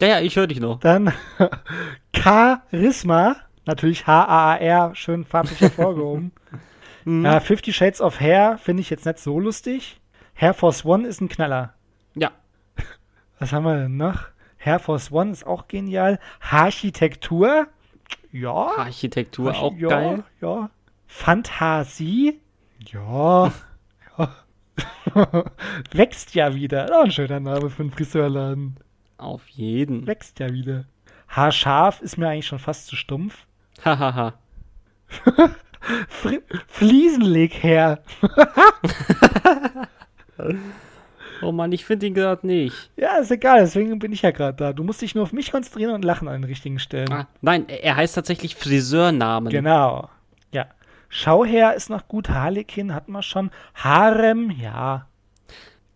[0.00, 0.80] ja, ja, ich höre dich noch.
[0.80, 1.12] Dann
[2.16, 6.32] Charisma, natürlich H-A-A-R, schön farblich hervorgehoben.
[7.06, 7.26] Mhm.
[7.26, 10.00] ja, Fifty Shades of Hair finde ich jetzt nicht so lustig.
[10.34, 11.74] Hair Force One ist ein Knaller.
[12.14, 12.30] Ja.
[13.38, 14.28] Was haben wir denn noch?
[14.64, 16.18] Hair Force One ist auch genial.
[16.40, 17.66] Architektur,
[18.32, 18.52] ja.
[18.78, 20.24] Architektur Archi- auch ja, geil.
[20.40, 20.70] Ja.
[21.06, 22.40] Fantasie,
[22.90, 23.52] ja.
[24.18, 24.34] ja.
[25.92, 26.86] Wächst ja wieder.
[26.98, 28.76] Auch ein schöner Name für einen Friseurladen.
[29.18, 30.06] Auf jeden.
[30.06, 30.86] Wächst ja wieder.
[31.28, 33.46] Haarscharf ist mir eigentlich schon fast zu stumpf.
[33.84, 34.34] Hahaha.
[36.68, 38.02] Fliesenleg her.
[41.44, 42.90] oh Mann, ich finde ihn gerade nicht.
[42.96, 44.72] Ja, ist egal, deswegen bin ich ja gerade da.
[44.72, 47.12] Du musst dich nur auf mich konzentrieren und lachen an den richtigen Stellen.
[47.12, 49.50] Ah, nein, er heißt tatsächlich Friseurnamen.
[49.50, 50.08] Genau.
[50.50, 50.66] Ja.
[51.08, 52.28] Schauher ist noch gut.
[52.28, 53.50] Harlekin hatten wir schon.
[53.74, 55.06] Harem, ja.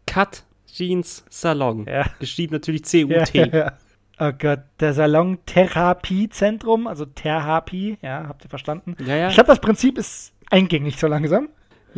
[0.06, 1.86] Cut Jeans Salon.
[1.86, 2.06] Ja.
[2.20, 3.38] Geschrieben natürlich C-U-T.
[3.38, 3.72] ja, ja.
[4.20, 8.96] Oh Gott, der Salon Therapiezentrum, also Therapie, ja, habt ihr verstanden?
[9.06, 9.28] Ja, ja.
[9.28, 11.48] Ich glaube, das Prinzip ist eingängig so langsam.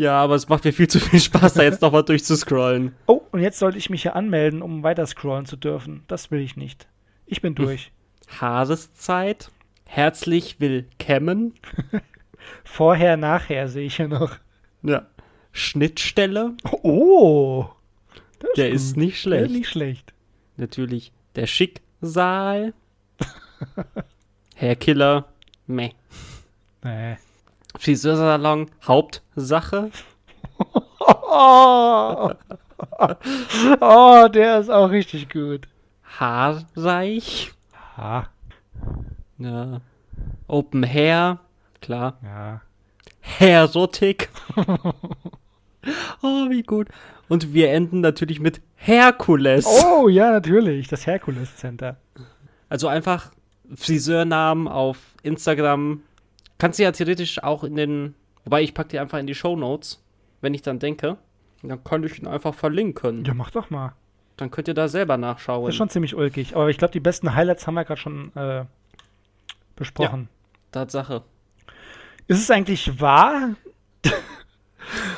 [0.01, 2.95] Ja, aber es macht mir viel zu viel Spaß, da jetzt nochmal durchzuscrollen.
[3.07, 6.05] Oh, und jetzt sollte ich mich hier anmelden, um weiter scrollen zu dürfen.
[6.09, 6.89] Das will ich nicht.
[7.27, 7.93] Ich bin durch.
[8.41, 9.51] Haareszeit.
[9.85, 11.53] Herzlich willkommen.
[12.65, 14.39] Vorher, nachher sehe ich hier noch.
[14.83, 15.07] Ja.
[15.53, 16.55] Schnittstelle.
[16.83, 17.67] Oh,
[18.39, 18.77] das Der gut.
[18.77, 19.51] ist nicht Ja, schlecht.
[19.51, 20.15] nicht schlecht.
[20.57, 22.73] Natürlich der Schicksal.
[24.55, 25.29] Herr Killer.
[25.67, 25.91] Meh.
[26.83, 27.17] Nee.
[27.79, 28.71] Friseursalon.
[28.87, 29.91] Hauptsache.
[30.99, 32.31] Oh.
[33.81, 35.69] oh, der ist auch richtig gut.
[36.19, 37.53] Haarreich.
[37.97, 38.25] Ah,
[39.39, 39.81] Ja.
[40.49, 41.39] Open Hair.
[41.81, 42.19] Klar.
[42.23, 42.61] ja.
[43.39, 44.29] Erotik.
[46.23, 46.89] oh, wie gut.
[47.29, 49.67] Und wir enden natürlich mit Herkules.
[49.85, 50.89] Oh, ja, natürlich.
[50.89, 51.97] Das Herkules Center.
[52.69, 53.31] Also einfach
[53.75, 56.03] Friseurnamen auf Instagram.
[56.61, 58.15] Kannst du ja theoretisch auch in den.
[58.45, 60.03] Wobei ich pack die einfach in die Show Notes,
[60.41, 61.17] wenn ich dann denke.
[61.63, 63.25] Dann könnte ich ihn einfach verlinken.
[63.25, 63.93] Ja, mach doch mal.
[64.37, 65.69] Dann könnt ihr da selber Das nachschauen.
[65.69, 66.57] ist schon ziemlich ulkig.
[66.57, 68.65] Aber ich glaube, die besten Highlights haben wir gerade schon äh,
[69.77, 70.29] besprochen.
[70.73, 71.23] Tatsache.
[72.29, 73.51] Ist es eigentlich wahr?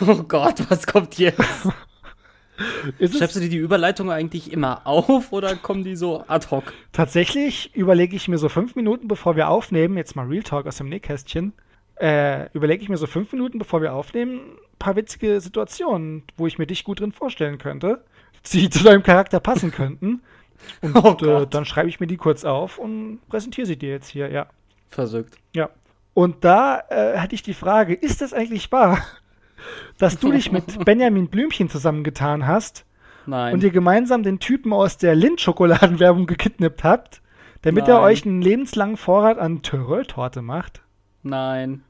[0.07, 1.41] Oh Gott, was kommt jetzt?
[2.99, 6.73] Schreibst du dir die Überleitung eigentlich immer auf oder kommen die so ad hoc?
[6.93, 10.77] tatsächlich, überlege ich mir so fünf Minuten, bevor wir aufnehmen, jetzt mal Real Talk aus
[10.77, 11.53] dem Nähkästchen,
[12.01, 16.47] äh, überlege ich mir so fünf Minuten, bevor wir aufnehmen, ein paar witzige Situationen, wo
[16.47, 18.05] ich mir dich gut drin vorstellen könnte,
[18.53, 20.23] die zu deinem Charakter passen könnten.
[20.81, 24.09] Und Oh äh, dann schreibe ich mir die kurz auf und präsentiere sie dir jetzt
[24.09, 24.47] hier, ja.
[24.89, 25.37] Versückt.
[25.55, 25.71] Ja.
[26.15, 29.03] Und da äh, hatte ich die Frage, ist das eigentlich wahr,
[29.99, 32.85] dass du dich mit Benjamin Blümchen zusammengetan hast
[33.27, 33.55] Nein.
[33.55, 37.23] und ihr gemeinsam den Typen aus der Lind-Schokoladenwerbung gekidnappt habt,
[37.63, 38.05] damit er Nein.
[38.05, 40.83] euch einen lebenslangen Vorrat an Töröl-Torte macht?
[41.23, 41.83] Nein.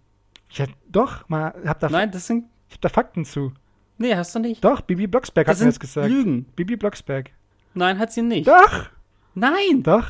[0.50, 2.44] Ja, doch, mal, hab da, Nein, das sind.
[2.68, 3.52] ich hab da Fakten zu.
[3.98, 4.62] Nee, hast du nicht.
[4.64, 6.08] Doch, Bibi Blocksberg hat das mir das sind gesagt.
[6.08, 6.44] Lügen.
[6.56, 7.30] Bibi Blocksberg.
[7.74, 8.46] Nein, hat sie nicht.
[8.46, 8.86] Doch,
[9.34, 9.82] Nein.
[9.82, 10.06] doch.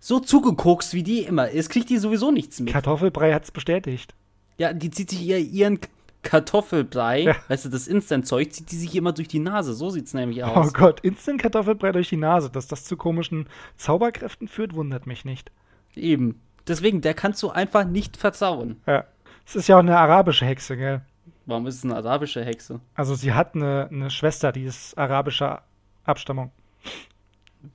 [0.00, 2.72] So zugekokst, wie die immer ist, kriegt die sowieso nichts mit.
[2.72, 4.14] Kartoffelbrei hat's bestätigt.
[4.58, 5.80] Ja, die zieht sich ihr, ihren
[6.26, 7.36] Kartoffelbrei, Ja.
[7.48, 9.72] weißt du, das Instant-Zeug, zieht die sich immer durch die Nase.
[9.74, 10.74] So sieht's nämlich Oh aus.
[10.74, 12.50] Gott, Instant Kartoffelbrei durch die Nase.
[12.50, 15.50] Dass das zu komischen Zauberkräften führt, wundert mich nicht.
[15.94, 16.40] Eben.
[16.68, 18.80] Deswegen, der kannst du einfach nicht verzauen.
[18.86, 19.04] Ja.
[19.46, 21.00] Es ist ja auch eine arabische Hexe, gell?
[21.46, 22.80] Warum ist es eine arabische Hexe?
[22.94, 25.62] Also sie hat eine, eine Schwester, die ist arabischer
[26.04, 26.50] Abstammung.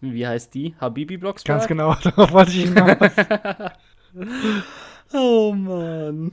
[0.01, 0.75] Wie heißt die?
[0.79, 1.57] Habibi Blocksberg?
[1.59, 3.11] Ganz genau, darauf wollte ich hinaus.
[5.13, 6.31] Oh Mann.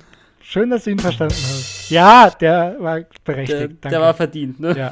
[0.51, 1.91] Schön, dass du ihn verstanden hast.
[1.91, 3.51] Ja, der war berechtigt.
[3.51, 3.89] Der, danke.
[3.91, 4.75] der war verdient, ne?
[4.75, 4.91] ja.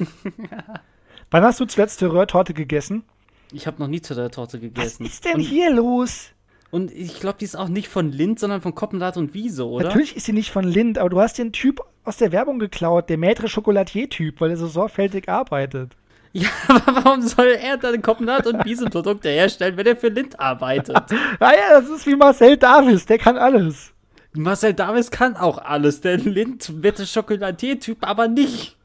[1.31, 3.05] Wann hast du zuletzt Röhrtorte gegessen?
[3.53, 5.07] Ich habe noch nie zu der Torte Was gegessen.
[5.07, 6.33] ist denn und, hier los?
[6.71, 9.87] Und ich glaube, die ist auch nicht von Lind, sondern von Koppenrad und Wiese, oder?
[9.87, 13.09] Natürlich ist sie nicht von Lind, aber du hast den Typ aus der Werbung geklaut,
[13.09, 15.97] der Maître Chocolatier-Typ, weil er so sorgfältig arbeitet.
[16.33, 20.38] Ja, aber warum soll er dann Koppenrad und Wiese Produkte herstellen, wenn er für Lind
[20.38, 20.95] arbeitet?
[21.40, 23.95] Naja, Ah das ist wie Marcel Davis, der kann alles.
[24.37, 28.77] Marcel Davis kann auch alles, der Lind wird der Chocolatier-Typ aber nicht.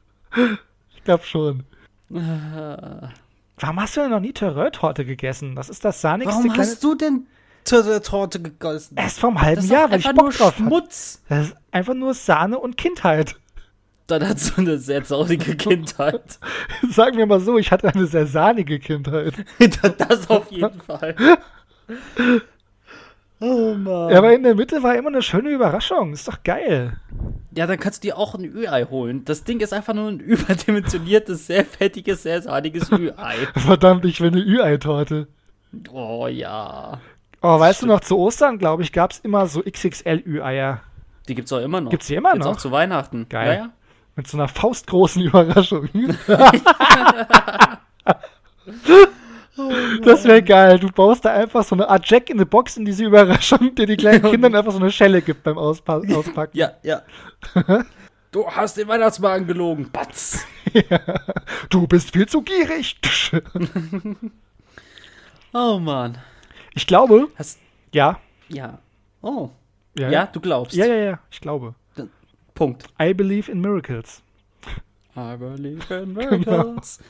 [0.94, 1.64] Ich glaube schon.
[2.08, 5.54] Warum hast du denn noch nie Röhrtorte gegessen?
[5.54, 6.70] Das ist das sahnigste Warum kleine...
[6.70, 7.26] hast du denn
[7.64, 8.96] Torte gegessen?
[8.96, 10.56] Erst vom halben Jahr, weil ich Bock nur drauf.
[10.56, 11.22] Schmutz.
[11.28, 13.36] Das ist einfach nur Sahne und Kindheit.
[14.08, 16.38] Dann hat so eine sehr traurige Kindheit.
[16.90, 19.34] Sagen wir mal so, ich hatte eine sehr sahnige Kindheit.
[19.98, 21.14] das auf jeden Fall.
[23.44, 24.10] Oh Mann.
[24.10, 26.12] Ja, aber in der Mitte war immer eine schöne Überraschung.
[26.12, 26.96] Ist doch geil.
[27.56, 29.24] Ja, dann kannst du dir auch ein Ü-Ei holen.
[29.24, 33.34] Das Ding ist einfach nur ein überdimensioniertes, sehr fettiges, sehr sahniges Ü-Ei.
[33.56, 35.26] Verdammt, ich will eine Ü-Ei-Torte.
[35.90, 37.00] Oh ja.
[37.40, 40.80] Oh, weißt du noch, zu Ostern, glaube ich, gab es immer so XXL-Ü-Eier.
[41.28, 41.90] Die gibt's auch immer noch.
[41.90, 42.52] Gibt's die immer Jetzt noch?
[42.52, 43.28] auch zu Weihnachten.
[43.28, 43.48] Geil.
[43.48, 43.70] Ja, ja.
[44.14, 45.88] Mit so einer faustgroßen Überraschung.
[50.02, 50.78] das wäre geil.
[50.78, 53.86] Du baust da einfach so eine Art Jack in the Box in diese Überraschung, der
[53.86, 56.56] die kleinen Kindern einfach so eine Schelle gibt beim Auspa Auspacken.
[56.56, 57.02] Ja, ja.
[58.30, 59.90] du hast den Weihnachtsmagen gelogen.
[59.92, 60.46] Batz.
[61.68, 62.96] Du bist viel zu gierig.
[65.54, 66.16] Oh Mann.
[66.74, 67.58] Ich glaube, Hast.
[67.92, 68.18] ja.
[68.48, 68.78] Ja.
[69.20, 69.50] Oh.
[69.98, 70.74] Ja, Ja, du glaubst.
[70.74, 71.74] ja, ja, ja, ich glaube.
[72.54, 72.86] Punkt.
[73.00, 74.22] I believe in miracles.
[75.14, 77.00] I believe in miracles.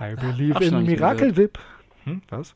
[0.00, 1.58] I believe in Miracle Whip.
[2.04, 2.54] Hm, was?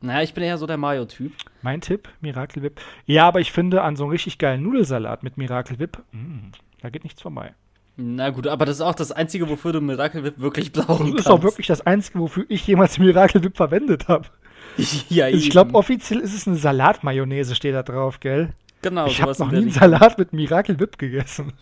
[0.00, 1.32] Naja, ich bin eher so der Mayo-Typ.
[1.62, 2.80] Mein Tipp, Miracle Whip.
[3.06, 6.50] Ja, aber ich finde, an so einem richtig geilen Nudelsalat mit Miracle Whip, mm,
[6.82, 7.54] da geht nichts vorbei.
[7.96, 10.98] Na gut, aber das ist auch das Einzige, wofür du Miracle Whip wirklich brauchen Das
[11.06, 11.18] kannst.
[11.20, 14.28] ist auch wirklich das Einzige, wofür ich jemals Miracle Whip verwendet habe.
[15.08, 18.50] ja, Ich glaube, offiziell ist es eine Salatmayonnaise, steht da drauf, gell?
[18.82, 19.70] genau, ich habe noch nie einen.
[19.70, 21.54] Salat mit Miracle Whip gegessen.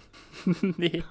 [0.77, 1.03] nee.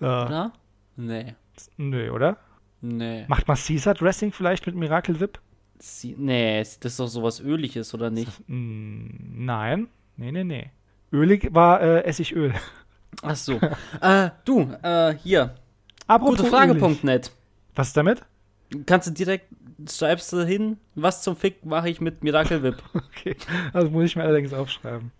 [0.00, 0.26] Ja.
[0.26, 0.52] Oder?
[0.96, 1.34] Nee.
[1.78, 2.36] Nö, oder?
[2.82, 3.24] Nee.
[3.28, 5.38] Macht man Caesar Dressing vielleicht mit Miracle Whip?
[5.78, 8.30] Sie, nee, das ist doch sowas Öliges, oder nicht?
[8.48, 9.88] Mm, nein.
[10.16, 10.70] Nee, nee, nee.
[11.12, 12.54] Ölig war äh, Essigöl.
[13.22, 13.58] Ach so.
[14.00, 15.54] äh, du, äh, hier.
[16.08, 17.32] Gutefrage.net.
[17.74, 18.22] Was ist damit?
[18.86, 19.46] Kannst du direkt,
[19.90, 22.82] schreibst du hin, was zum Fick mache ich mit Miracle Whip?
[22.94, 23.36] Okay,
[23.72, 25.10] also muss ich mir allerdings aufschreiben.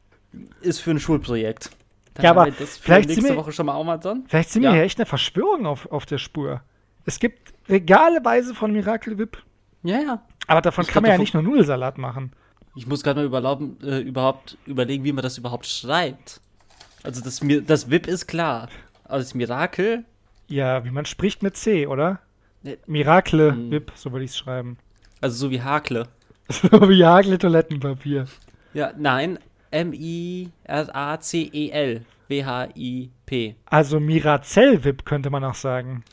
[0.61, 1.71] Ist für ein Schulprojekt.
[2.15, 4.25] Dann Ja, aber das vielleicht nächste sind wir- Woche schon mal auch mal dran.
[4.29, 4.71] Vielleicht sind Ja.
[4.71, 6.63] wir hier echt eine Verschwörung auf, auf der Spur.
[7.07, 9.39] Es gibt regaleweise von Miracle Whip.
[9.83, 10.23] Ja, ja.
[10.47, 12.33] Aber davon Ich kann man ja nicht nur Nudelsalat machen.
[12.77, 16.41] Ich muss gerade mal äh, überhaupt überlegen, wie man das überhaupt schreibt.
[17.03, 18.69] Also das, Mir- das VIP ist klar.
[19.05, 20.05] Aber das Mirakel,
[20.49, 22.21] Ja, wie man spricht mit C, oder?
[22.63, 22.79] Nee.
[22.87, 23.71] Miracle Hm.
[23.71, 24.77] Whip, so würde ich es schreiben.
[25.21, 26.07] also so wie Hakle.
[26.51, 28.27] So wie Hagle Toilettenpapier.
[28.75, 29.39] Ja, nein,
[30.71, 32.03] M-I-R-A-C-E-L.
[32.29, 33.57] W-H-I-P.
[33.67, 36.05] Also Miracell Whip könnte man auch sagen.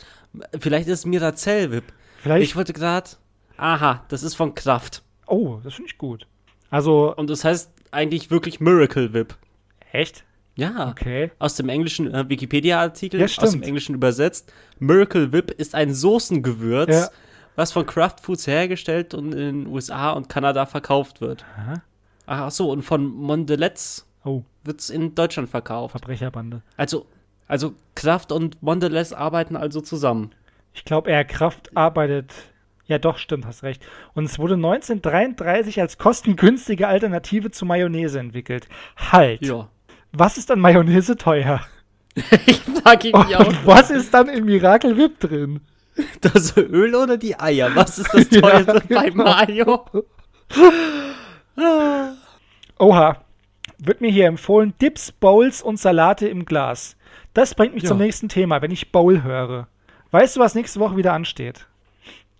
[0.59, 1.93] Vielleicht ist es Miracell VIP.
[2.21, 2.43] Vielleicht.
[2.43, 3.09] Ich wollte gerade.
[3.57, 5.03] Aha, das ist von Kraft.
[5.25, 6.27] oh, das finde ich gut.
[6.69, 9.35] Also, Und das heißt eigentlich wirklich Miracle VIP.
[9.91, 10.23] echt?
[10.55, 10.89] Ja.
[10.89, 11.31] Okay.
[11.39, 14.51] Aus dem englischen äh, Wikipedia-Artikel, Ja, aus dem Englischen übersetzt.
[14.79, 17.09] Miracle Whip ist ein Soßengewürz, Ja.
[17.55, 21.45] was von Kraft Foods hergestellt und in den USA und Kanada verkauft wird.
[21.57, 21.81] Aha.
[22.25, 25.91] Ach so, und von Mondelez Oh, wird es in Deutschland verkauft.
[25.91, 26.61] Verbrecherbande.
[26.75, 27.05] Also,
[27.47, 30.31] also Kraft und Mondelez arbeiten also zusammen.
[30.73, 32.33] Ich glaube, eher Kraft arbeitet.
[32.85, 33.85] Ja, doch, stimmt, hast recht.
[34.13, 38.67] Und es wurde 1933 als kostengünstige Alternative zu Mayonnaise entwickelt.
[38.95, 39.45] Halt.
[39.45, 39.67] Ja.
[40.13, 41.61] Was ist an Mayonnaise teuer?
[42.47, 45.61] Ich frage Und mich auch, was ist dann in Miracle Whip drin?
[46.21, 47.75] das Öl oder die Eier?
[47.75, 49.23] Was ist das Ja, teuerste bei genau.
[49.23, 49.85] Mayo?
[52.79, 53.21] Oha.
[53.77, 56.96] Wird mir hier empfohlen, Dips, Bowls und Salate im Glas.
[57.37, 57.89] Das bringt mich Ja.
[57.89, 59.67] zum nächsten Thema, wenn ich Bowl höre.
[60.09, 61.67] Weißt du, was nächste Woche wieder ansteht?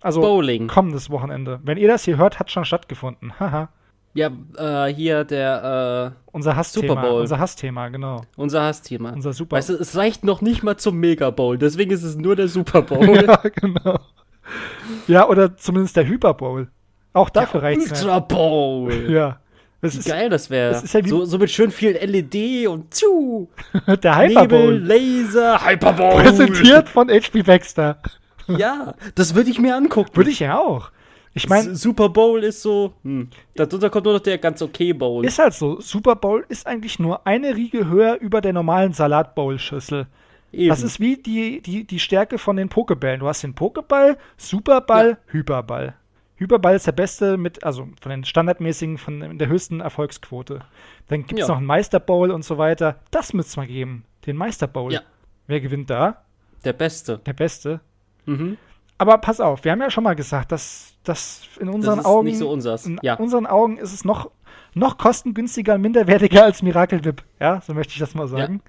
[0.00, 0.66] Also Bowling.
[0.66, 1.60] kommendes Wochenende.
[1.62, 3.32] Wenn ihr das hier hört, hat schon stattgefunden.
[3.38, 3.68] Haha.
[4.14, 6.88] Ja, äh, hier der, Unser Hassthema.
[6.94, 7.20] Super Bowl.
[7.20, 8.16] Unser Hassthema, genau.
[8.16, 9.10] äh, unser Hassthema.
[9.10, 12.16] Unser Super Weißt du, es reicht noch nicht mal zum Mega Bowl, deswegen ist es
[12.16, 13.06] nur der Super Bowl.
[13.24, 14.00] Ja, genau.
[15.06, 16.68] Ja, oder zumindest der Hyper Bowl.
[17.12, 18.02] Auch dafür reicht's nicht.
[18.02, 19.08] Ultra Bowl.
[19.10, 19.38] Ja.
[19.80, 20.82] Das Wie ist geil das wäre.
[20.84, 23.48] ja wie- so, so mit schön viel LED und zu.
[23.86, 24.78] der Hyper Nebel.
[24.84, 26.20] Laser, Hyper Bowl.
[26.22, 27.98] Präsentiert von HP Baxter.
[28.48, 30.10] Ja, das würde ich mir angucken.
[30.14, 30.90] Würde ich ja auch.
[31.34, 33.28] Ich meine, Super Bowl ist so, hm.
[33.54, 35.22] Darunter kommt nur noch der ganz okay Bowl.
[35.26, 35.82] ist halt so.
[35.82, 40.06] Super Bowl ist eigentlich nur eine Riege höher über der normalen Salat Bowl Schüssel.
[40.50, 40.70] Eben.
[40.70, 43.20] Das ist wie die, die, die Stärke von den Pokebällen.
[43.20, 45.94] Du hast den Pokeball, Superball, Hyperball.
[46.38, 50.60] Hyperball ist der beste mit, also von den standardmäßigen, von der höchsten Erfolgsquote.
[51.08, 51.54] Dann gibt es Ja.
[51.54, 53.00] noch einen Meister Bowl und so weiter.
[53.10, 54.04] Das müsste es mal geben.
[54.26, 54.92] Den Meister Bowl.
[54.92, 55.00] Ja.
[55.46, 56.24] Wer gewinnt da?
[56.64, 57.18] der Beste.
[57.18, 57.80] Der Beste.
[58.26, 58.56] Mhm.
[58.98, 62.26] Aber pass auf, wir haben ja schon mal gesagt, dass das in unseren ist Augen.
[62.26, 62.84] nicht so unsers.
[62.84, 63.14] In Ja.
[63.14, 64.30] unseren Augen ist es noch,
[64.74, 67.22] noch kostengünstiger und minderwertiger als Miracle Whip.
[67.38, 68.60] Ja, so möchte ich das mal sagen.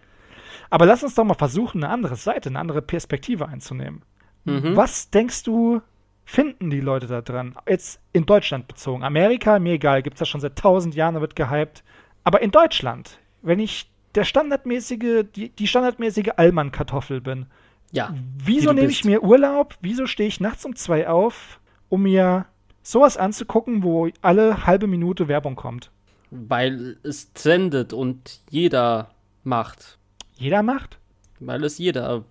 [0.70, 4.04] Aber lass uns doch mal versuchen, eine andere Seite, eine andere Perspektive einzunehmen.
[4.46, 4.76] Mhm.
[4.76, 5.82] Was denkst du,
[6.30, 7.56] finden die Leute da dran?
[7.68, 9.04] Jetzt in Deutschland bezogen.
[9.04, 11.84] Amerika, mir egal, gibt es ja schon seit tausend Jahren, da wird gehypt.
[12.24, 17.48] Aber in Deutschland, wenn ich der standardmäßige, die, die standardmäßige Allmann-Kartoffel bin,
[17.92, 18.14] Ja.
[18.38, 19.76] Wieso nehme ich mir Urlaub?
[19.82, 22.46] Wieso stehe ich nachts um zwei auf, um mir
[22.84, 25.90] sowas anzugucken, wo alle halbe Minute Werbung kommt?
[26.30, 29.10] Weil es trendet und jeder
[29.44, 29.98] macht.
[30.36, 31.00] Jeder macht?
[31.40, 32.24] Weil es jeder.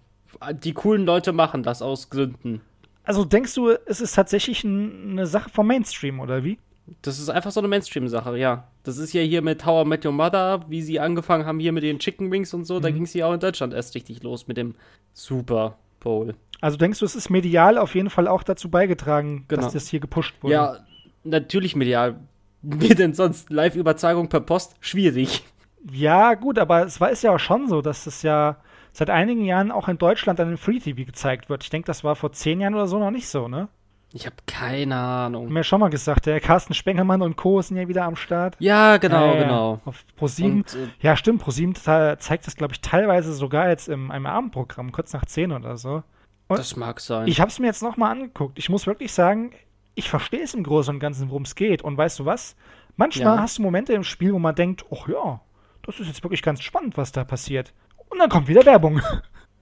[0.53, 2.61] Die coolen Leute machen das aus Gründen.
[3.09, 6.59] Also denkst du, es ist tatsächlich ein, eine Sache vom Mainstream, oder wie?
[7.01, 8.69] Das ist einfach so eine Mainstream-Sache, ja.
[8.83, 11.85] Das ist ja hier mit I Met Your Mother, wie sie angefangen haben hier mit
[11.85, 12.81] den Chicken Wings und so.
[12.81, 14.75] Da ging es ja auch in Deutschland erst richtig los mit dem
[15.15, 16.35] Super Bowl.
[16.61, 19.63] Also denkst du, es ist medial auf jeden Fall auch dazu beigetragen, Genau.
[19.63, 20.53] dass das hier gepusht wurde?
[20.53, 20.77] Ja,
[21.25, 22.17] natürlich medial.
[22.63, 23.49] Wie denn sonst?
[23.49, 24.75] Live-Übertragung per Post?
[24.81, 25.45] Schwierig.
[25.93, 28.59] Ja, gut, aber es war ist ja auch schon so, dass es ja
[28.99, 31.63] seit einigen Jahren auch in Deutschland an den Free TV gezeigt wird.
[31.63, 33.69] Ich denke, das war vor zehn Jahren oder so noch nicht so, ne?
[34.13, 35.45] Ich habe keine Ahnung.
[35.47, 37.61] Haben wir ja schon mal gesagt, der Carsten Spengelmann und Co.
[37.61, 38.57] sind ja wieder am Start.
[38.59, 39.81] Ja, genau, ja, genau.
[39.85, 40.45] Auf Pro7.
[40.45, 41.43] Und, äh, Ja, stimmt.
[41.43, 45.53] ProSieben ze- zeigt das, glaube ich, teilweise sogar jetzt im einem Abendprogramm, kurz nach 10
[45.53, 46.03] oder so.
[46.49, 47.29] Und das mag sein.
[47.29, 48.59] Ich habe es mir jetzt nochmal angeguckt.
[48.59, 49.53] Ich muss wirklich sagen,
[49.95, 51.83] ich verstehe es im Großen und Ganzen, worum es geht.
[51.83, 52.57] Und weißt du was?
[52.97, 53.43] Manchmal Ja.
[53.43, 55.41] hast du Momente im Spiel, wo man denkt, ach ja,
[55.83, 57.75] das ist jetzt wirklich ganz spannend, was da passiert.
[58.11, 59.01] Und dann kommt wieder Werbung.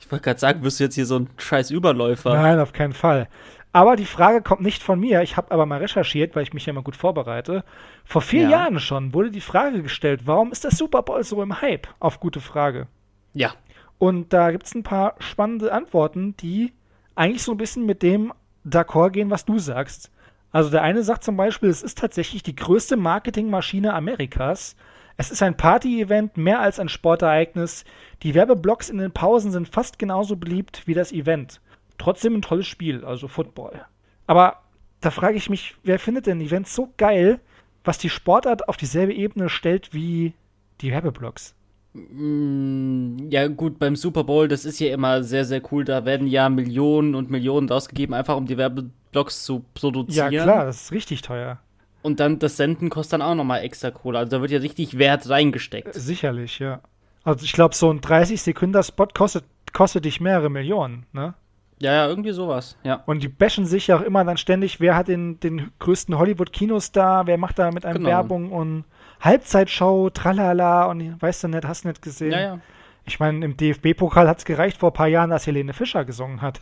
[0.01, 2.35] Ich wollte gerade sagen, wirst du jetzt hier so ein scheiß Überläufer?
[2.35, 3.27] Nein, auf keinen Fall.
[3.73, 5.21] Aber die Frage kommt nicht von mir.
[5.23, 7.65] Ich habe aber mal recherchiert, weil ich mich ja immer gut vorbereite.
[8.05, 8.51] Vor vier Ja.
[8.51, 11.89] Jahren schon wurde die Frage gestellt, warum ist der Super Bowl so im Hype?
[11.99, 12.87] Auf gute Frage.
[13.33, 13.55] Ja.
[13.99, 16.73] Und da gibt es ein paar spannende Antworten, die
[17.17, 18.33] eigentlich so ein bisschen mit dem
[18.65, 20.12] d'accord gehen, was du sagst.
[20.53, 24.77] Also der eine sagt zum Beispiel, es ist tatsächlich die größte Marketingmaschine Amerikas.
[25.18, 27.85] Es ist ein Party-Event, mehr als ein Sportereignis.
[28.22, 31.61] Die Werbeblocks in den Pausen sind fast genauso beliebt wie das Event.
[31.98, 33.85] Trotzdem ein tolles Spiel, also Football.
[34.26, 34.59] Aber
[35.00, 37.40] da frage ich mich, wer findet denn Events so geil,
[37.85, 40.35] was die Sportart auf dieselbe Ebene stellt wie
[40.83, 41.55] die Werbeblocks?
[41.94, 45.85] Mm, Ja, gut, beim Super Bowl, das ist ja immer sehr, sehr cool.
[45.85, 50.31] Da werden ja Millionen und Millionen ausgegeben, einfach um die Werbeblocks zu Ja, produzieren.
[50.31, 51.59] klar, das ist richtig teuer.
[52.07, 54.19] Und dann das Senden kostet dann auch nochmal extra Kohle.
[54.21, 55.92] Also da wird ja richtig Wert reingesteckt.
[55.92, 56.81] Sicherlich, ja.
[57.25, 61.35] Also ich glaube, so ein 30-Sekunden-Spot kostet, kostet dich mehrere Millionen, ne?
[61.81, 62.79] Ja, ja, irgendwie sowas.
[62.85, 63.03] Ja.
[63.07, 67.27] Und die bashen sich ja auch immer dann ständig, wer hat den, den größten Hollywood-Kinostar,
[67.27, 68.09] wer macht da mit einem Genau.
[68.11, 68.85] Werbung und
[69.21, 72.31] Halbzeitshow, tralala und weißt du nicht, hast du nicht gesehen.
[72.33, 72.61] Ja, ja.
[73.05, 76.40] Ich meine, im DFB-Pokal hat es gereicht vor ein paar Jahren, dass Helene Fischer gesungen
[76.40, 76.61] hat.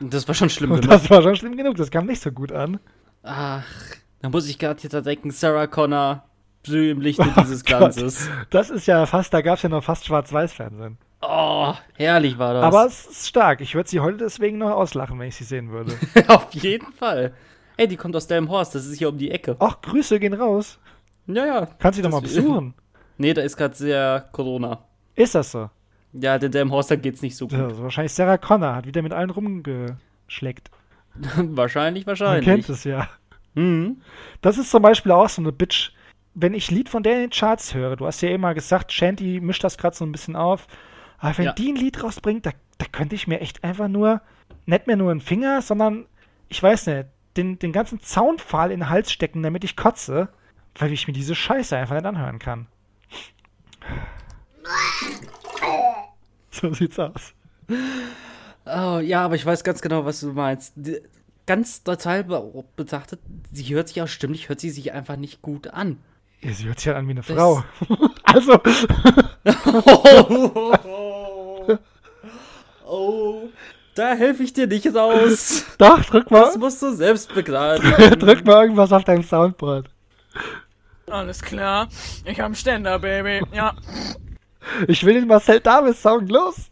[0.00, 1.02] Das war schon schlimm Und gemacht.
[1.02, 2.78] das war schon schlimm genug, das kam nicht so gut an.
[3.24, 3.64] Ach,
[4.22, 6.24] da muss ich gerade jetzt denken, Sarah Connor,
[6.62, 7.78] Blüh im Lichte dieses Oh Gott.
[7.78, 8.28] Glanzes.
[8.50, 10.96] Das ist ja fast, da gab es ja noch fast Schwarz-Weiß-Fernsehen.
[11.20, 12.64] Oh, herrlich war das.
[12.64, 13.60] Aber es ist stark.
[13.60, 15.92] Ich würde sie heute deswegen noch auslachen, wenn ich sie sehen würde.
[16.28, 17.32] Auf jeden Fall.
[17.76, 19.56] Ey, die kommt aus Delmhorst, das ist hier um die Ecke.
[19.58, 20.78] Ach, Grüße gehen raus.
[21.26, 21.66] Ja, ja.
[21.78, 22.74] Kannst du doch mal besuchen.
[23.18, 24.84] Nee, da ist gerade sehr Corona.
[25.14, 25.70] Ist das so?
[26.12, 27.58] Ja, den Delmhorster geht's nicht so gut.
[27.58, 30.70] Also wahrscheinlich Sarah Connor hat wieder mit allen rumgeschleckt.
[31.36, 32.44] wahrscheinlich, Man wahrscheinlich.
[32.44, 33.08] kennt es ja.
[33.54, 34.00] Mhm.
[34.40, 35.90] Das ist zum Beispiel auch so eine Bitch.
[36.34, 39.40] Wenn ich Lied von der in den Charts höre, du hast ja immer gesagt, Shanty
[39.40, 40.66] mischt das gerade so ein bisschen auf.
[41.18, 41.52] Aber wenn Ja.
[41.52, 44.22] die ein Lied rausbringt, da, da könnte ich mir echt einfach nur,
[44.64, 46.06] nicht mehr nur einen Finger, sondern,
[46.48, 50.28] ich weiß nicht, den, den ganzen Zaunpfahl in den Hals stecken, damit ich kotze,
[50.76, 52.66] weil ich mir diese Scheiße einfach nicht anhören kann.
[56.50, 57.32] So sieht's aus.
[58.66, 60.74] Oh, ja, aber ich weiß ganz genau, was du meinst.
[61.46, 63.20] Ganz total be betrachtet,
[63.52, 65.98] sie hört sich auch stimmlich, hört sie sich einfach nicht gut an.
[66.40, 67.64] Ja, sie hört sich halt an wie eine Frau.
[68.24, 68.60] also,
[72.86, 73.48] Oh,
[73.94, 75.64] da helfe ich dir nicht raus.
[75.78, 77.90] doch, drück Das mal, musst du selbst begreifen.
[78.18, 79.86] drück mal irgendwas auf dein Soundboard.
[81.08, 81.88] Alles klar.
[82.24, 83.44] Ich hab einen Ständer, Baby.
[83.54, 83.74] Ja.
[84.88, 86.70] Ich will den Marcel Davis Song los.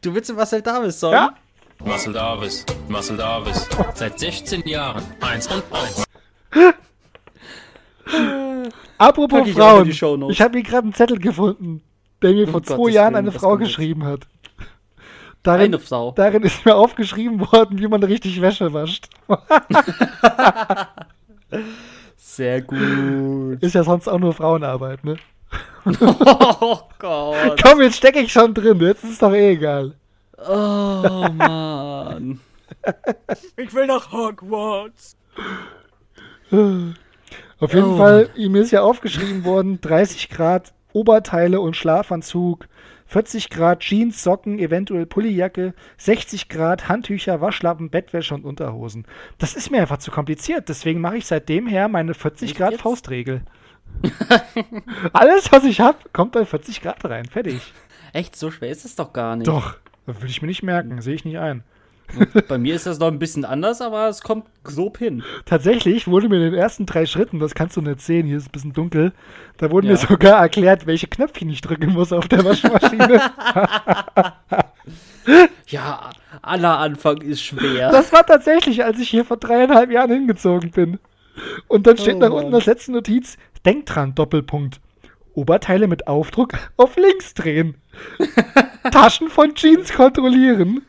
[0.00, 1.12] Du willst den Marcel Davis Song?
[1.12, 1.34] Ja?
[1.82, 6.04] Marcel Davis, Marcel Davis, seit 16 Jahren, eins und eins.
[8.98, 10.30] Apropos Pack ich Frauen.
[10.30, 11.82] Ich habe hier gerade einen Zettel gefunden,
[12.22, 14.20] der mir vor Um zwei Gottes Jahren Willen, eine Frau geschrieben hat.
[15.42, 16.12] Darin, Eine Sau.
[16.12, 19.08] darin ist mir aufgeschrieben worden, wie man richtig Wäsche wascht.
[22.16, 23.62] Sehr gut.
[23.62, 25.16] Ist ja sonst auch nur Frauenarbeit, ne?
[26.00, 27.62] Oh Gott.
[27.62, 29.94] Komm, jetzt stecke ich schon drin, jetzt ist es doch eh egal.
[30.38, 32.40] Oh Mann.
[33.56, 35.16] Ich will nach Hogwarts.
[36.50, 37.96] Auf jeden Oh.
[37.96, 42.66] Fall, ihm ist ja aufgeschrieben worden, 30 Grad Oberteile und Schlafanzug,
[43.06, 49.06] 40 Grad Jeans, Socken, eventuell Pullijacke, 60 Grad Handtücher, Waschlappen, Bettwäsche und Unterhosen.
[49.38, 52.72] Das ist mir einfach zu kompliziert, deswegen mache ich seitdem her meine 40 Echt Grad
[52.72, 52.82] jetzt?
[52.82, 53.42] Faustregel.
[55.12, 57.24] Alles, was ich habe, kommt bei 40 Grad rein.
[57.26, 57.72] Fertig.
[58.12, 59.48] Echt, so schwer ist es doch gar nicht.
[59.48, 59.76] Doch,
[60.06, 61.62] das will ich mir nicht merken, sehe ich nicht ein.
[62.48, 65.22] Bei mir ist das noch ein bisschen anders, aber es kommt grob hin.
[65.46, 68.48] Tatsächlich wurde mir in den ersten drei Schritten, das kannst du nicht sehen, hier ist
[68.48, 69.12] ein bisschen dunkel,
[69.56, 69.92] da wurde Ja.
[69.94, 73.20] mir sogar erklärt, welche Knöpfchen ich drücken muss auf der Waschmaschine.
[75.68, 76.10] Ja,
[76.42, 77.90] aller Anfang ist schwer.
[77.90, 80.98] das war tatsächlich, als ich hier vor dreieinhalb Jahren hingezogen bin.
[81.66, 84.80] Und dann steht Oh nach unten das letzte Notiz, denk dran, Doppelpunkt.
[85.34, 87.76] Oberteile mit Aufdruck auf links drehen.
[88.90, 90.82] Taschen von Jeans kontrollieren.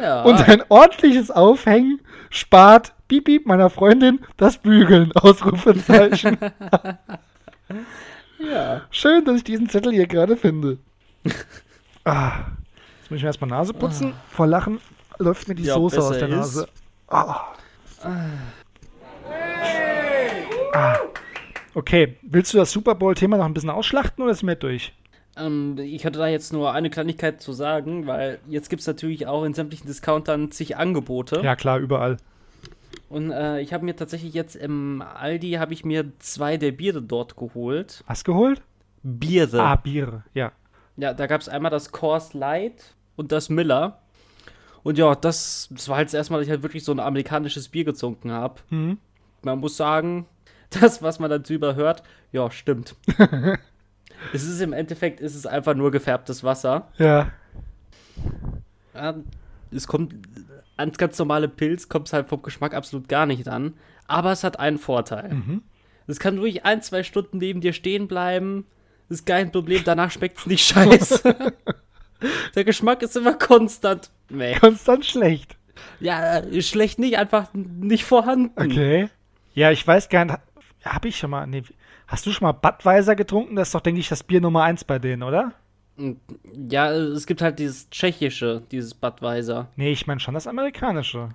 [0.00, 0.22] ja.
[0.22, 5.12] Und ein ordentliches Aufhängen spart Piep Piep meiner Freundin das Bügeln.
[5.12, 6.38] Ausrufezeichen.
[8.38, 8.82] ja.
[8.90, 10.78] Schön, dass ich diesen Zettel hier gerade finde.
[12.04, 12.32] ah,
[13.00, 14.14] jetzt muss ich mir erstmal Nase putzen.
[14.30, 14.80] Vor Lachen
[15.18, 16.28] läuft mir die Ja, Soße aus der.
[16.28, 16.68] Nase.
[17.08, 17.52] Ah.
[20.72, 20.96] Ah.
[21.76, 24.94] Okay, willst du das Super Bowl-Thema noch ein bisschen ausschlachten oder ist mir durch?
[25.36, 29.26] Ähm, ich hatte da jetzt nur eine Kleinigkeit zu sagen, weil jetzt gibt es natürlich
[29.26, 31.42] auch in sämtlichen Discountern zig Angebote.
[31.44, 32.16] Ja, klar, überall.
[33.10, 37.02] Und äh, ich habe mir tatsächlich jetzt im Aldi habe ich mir zwei der Biere
[37.02, 38.02] dort geholt.
[38.06, 38.62] Was geholt?
[39.02, 39.60] Biere.
[39.60, 40.52] Ah, Biere, ja.
[40.96, 44.00] Ja, da gab es einmal das Coors Light und das Miller.
[44.82, 47.00] Und ja, das, das war halt das erste Mal, dass ich halt wirklich so ein
[47.00, 48.62] amerikanisches Bier getrunken habe.
[48.70, 48.96] Mhm.
[49.42, 50.24] Man muss sagen,
[50.70, 52.02] das, was man dann drüber hört,
[52.32, 52.94] ja, stimmt.
[54.32, 56.88] es ist im Endeffekt, ist es einfach nur gefärbtes Wasser.
[56.98, 57.32] Ja.
[58.94, 59.14] Ja,
[59.70, 60.14] es kommt
[60.76, 63.74] ans ganz normale Pilz, kommt es halt vom Geschmack absolut gar nicht an.
[64.06, 65.34] Aber es hat einen Vorteil.
[65.34, 65.62] Mhm.
[66.06, 68.64] Es kann ruhig ein, zwei Stunden neben dir stehen bleiben.
[69.08, 71.34] Ist kein Problem, danach schmeckt es nicht scheiße.
[72.54, 74.10] Der Geschmack ist immer konstant.
[74.30, 74.54] Nee.
[74.58, 75.56] Konstant schlecht.
[76.00, 78.52] Ja, ist schlecht nicht, einfach nicht vorhanden.
[78.56, 79.10] Okay.
[79.54, 80.38] Ja, ich weiß gar nicht.
[80.86, 81.46] Hab ich schon mal.
[81.46, 81.62] Nee,
[82.06, 83.56] hast du schon mal Budweiser getrunken?
[83.56, 85.52] Das ist doch, denke ich, das Bier Nummer eins bei denen, oder?
[86.68, 89.68] Ja, es gibt halt dieses tschechische, dieses Budweiser.
[89.76, 91.30] Nee, ich meine schon das amerikanische.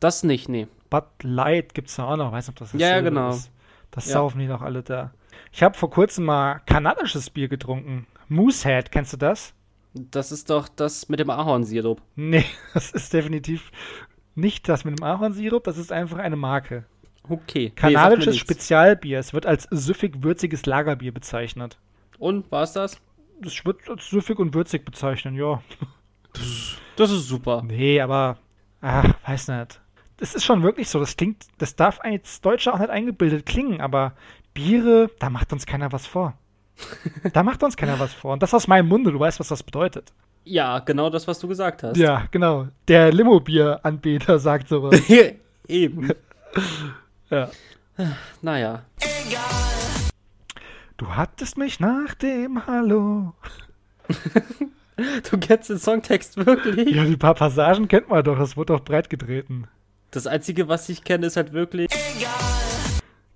[0.00, 0.66] Das nicht, nee.
[0.90, 2.32] Bud Light gibt's da auch noch.
[2.32, 3.30] Weiß nicht, ob das Ja, ja, genau.
[3.30, 3.50] ist.
[3.90, 4.14] Das Ja.
[4.14, 5.12] saufen die doch alle da.
[5.52, 8.06] Ich habe vor kurzem mal kanadisches Bier getrunken.
[8.28, 9.54] Moosehead, kennst du das?
[9.94, 12.00] Das ist doch das mit dem Ahornsirup.
[12.16, 12.44] Nee,
[12.74, 13.70] das ist definitiv
[14.34, 15.64] nicht das mit dem Ahornsirup.
[15.64, 16.84] Das ist einfach eine Marke.
[17.28, 17.70] Okay.
[17.70, 18.40] Kanadisches nee.
[18.40, 19.18] Spezialbier.
[19.18, 21.78] Es wird als süffig-würziges Lagerbier bezeichnet.
[22.18, 23.00] Und, war's das?
[23.40, 25.62] Das wird als süffig und würzig bezeichnen, ja.
[26.96, 27.62] Das ist super.
[27.64, 28.38] Nee, aber,
[28.80, 29.80] ach, weiß nicht.
[30.16, 30.98] Das ist schon wirklich so.
[30.98, 34.14] Das klingt, das darf als Deutscher auch nicht eingebildet klingen, aber
[34.52, 36.34] Biere, da macht uns keiner was vor.
[37.32, 38.32] Da macht uns keiner was vor.
[38.32, 40.12] Und das aus meinem Munde, du weißt, was das bedeutet.
[40.44, 41.96] Ja, genau das, was du gesagt hast.
[41.96, 42.68] Ja, genau.
[42.86, 45.00] Der Limo-Bier-Anbieter sagt sowas.
[45.68, 46.10] Eben.
[47.30, 47.50] ja.
[48.42, 48.82] Naja.
[50.96, 53.34] Du hattest mich nach dem Hallo.
[55.30, 56.94] Du kennst den Songtext wirklich?
[56.94, 58.36] Ja, die paar Passagen kennt man doch.
[58.36, 59.68] Das wurde doch breit getreten.
[60.10, 61.88] Das Einzige, was ich kenne, ist halt wirklich.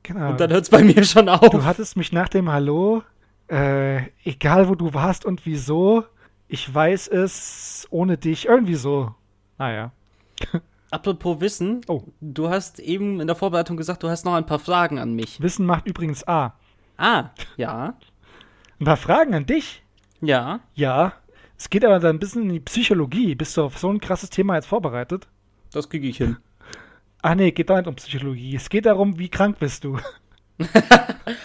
[0.03, 0.31] Genau.
[0.31, 1.51] Und dann hört es bei mir schon auf.
[1.51, 3.05] Du hattest mich nach dem Hallo,
[3.49, 6.05] äh, egal wo du warst und wieso,
[6.49, 9.15] ich weiß es ohne dich, irgendwie so.
[9.59, 9.93] Naja.
[10.93, 12.03] Apropos Wissen, Oh.
[12.21, 15.41] du hast eben in der Vorbereitung gesagt, du hast noch ein paar Fragen an mich.
[15.41, 16.55] Wissen macht übrigens A.
[16.99, 17.95] Ah, ja.
[18.79, 19.83] Ein paar Fragen an dich?
[20.21, 20.61] Ja.
[20.75, 21.13] Ja.
[21.57, 23.35] Es geht aber dann ein bisschen in die Psychologie.
[23.37, 25.29] Bist du auf so ein krasses Thema jetzt vorbereitet?
[25.73, 26.37] Das kriege ich hin.
[27.23, 28.57] Ach nee, geht doch nicht um Psychologie.
[28.57, 29.99] Es geht darum, wie krank bist du.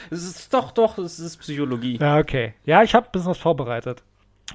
[0.09, 1.97] Es ist doch, doch, es ist Psychologie.
[1.99, 2.53] Ja, okay.
[2.65, 4.03] Ja, ich habe ein bisschen was vorbereitet.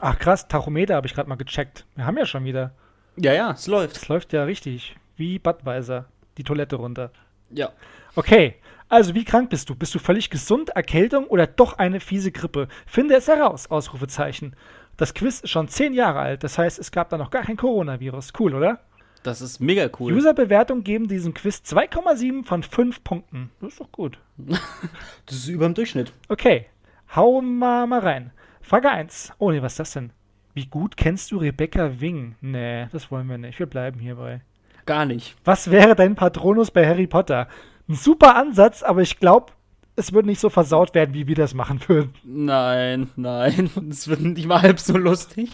[0.01, 1.86] Ach krass, Tachometer habe ich gerade mal gecheckt.
[1.95, 2.72] Wir haben ja schon wieder.
[3.17, 3.97] Ja, ja, es läuft.
[3.97, 4.97] Es läuft ja richtig.
[5.17, 6.07] Wie Budweiser.
[6.39, 7.11] Die Toilette runter.
[7.51, 7.71] Ja.
[8.15, 8.57] Okay,
[8.89, 9.75] also wie krank bist du?
[9.75, 12.69] Bist du völlig gesund, Erkältung oder doch eine fiese Grippe?
[12.87, 14.57] Finde es heraus, Ausrufezeichen.
[14.97, 17.57] Das Quiz ist schon zehn Jahre alt, das heißt, es gab da noch gar kein
[17.57, 18.33] Coronavirus.
[18.39, 18.81] Cool, oder?
[19.23, 20.13] Das ist mega cool.
[20.13, 23.51] Userbewertung geben diesem Quiz 2,7 von 5 Punkten.
[23.61, 24.19] Das ist doch gut.
[24.37, 26.13] Das ist über dem Durchschnitt.
[26.29, 26.67] Okay,
[27.15, 28.33] hauen wir mal rein.
[28.61, 29.33] Frage 1.
[29.39, 30.13] Oh nee, was ist das denn?
[30.55, 32.37] Wie gut kennst du Rebecca Wing?
[32.41, 33.59] Nee, das wollen wir nicht.
[33.59, 34.43] Wir bleiben hierbei.
[34.85, 35.37] Gar nicht.
[35.45, 37.49] Was wäre dein Patronus bei Harry Potter?
[37.89, 39.53] Ein super Ansatz, aber ich glaube,
[39.97, 42.15] es würde nicht so versaut werden, wie wir das machen würden.
[42.25, 43.71] Nein, nein.
[43.91, 45.51] Es wird nicht mal halb so lustig.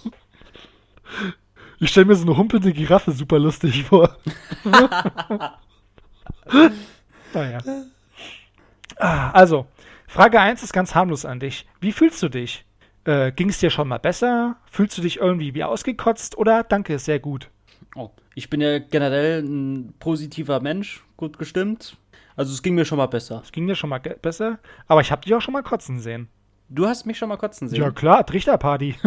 [1.80, 4.16] Ich stelle mir so eine humpelnde Giraffe super lustig vor.
[7.34, 7.58] naja.
[8.96, 9.66] Ah, Also,
[10.06, 11.66] Frage 1 ist ganz harmlos an dich.
[11.80, 12.64] Wie fühlst du dich?
[13.08, 14.56] Äh, Ging es dir schon mal besser?
[14.70, 16.36] Fühlst du dich irgendwie wie ausgekotzt?
[16.36, 17.48] Oder danke, sehr gut.
[17.96, 21.96] Oh, ich bin ja generell ein positiver Mensch, gut gestimmt.
[22.36, 23.40] Also es ging mir schon mal besser.
[23.42, 24.58] Es ging dir schon mal besser?
[24.86, 26.28] Aber ich habe dich auch schon mal kotzen sehen.
[26.68, 27.80] Du hast mich schon mal kotzen sehen.
[27.80, 28.94] Ja klar, Trichterparty.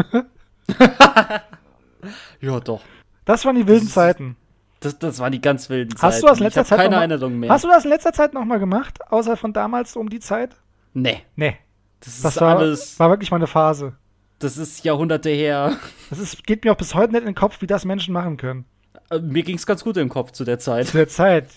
[2.40, 2.82] Ja, doch.
[3.26, 4.36] Das waren die wilden ist- Zeiten.
[4.80, 6.22] Das, das waren die ganz wilden Hast Zeiten.
[6.22, 7.52] du das in letzter Zeit keine mal- Erinnerung mehr.
[7.52, 8.98] Hast du das in letzter Zeit noch mal gemacht?
[9.12, 10.56] Außer von damals um die Zeit?
[10.94, 11.56] Nee, Nee,
[12.02, 13.94] das, das ist war, alles, war wirklich mal eine Phase.
[14.40, 15.78] das ist Jahrhunderte her.
[16.10, 18.38] Das ist, geht mir auch bis heute nicht in den Kopf, wie das Menschen machen
[18.38, 18.66] können.
[19.10, 20.88] Äh, Mir ging's ganz gut im Kopf zu der Zeit.
[20.88, 21.48] Zu der Zeit.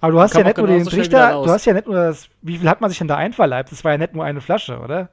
[0.00, 2.58] Aber du hast ja nicht nur den Trichter, du hast ja nicht nur das, wie
[2.58, 3.72] viel hat man sich denn da einverleibt?
[3.72, 5.08] Das war ja nicht nur eine Flasche, oder?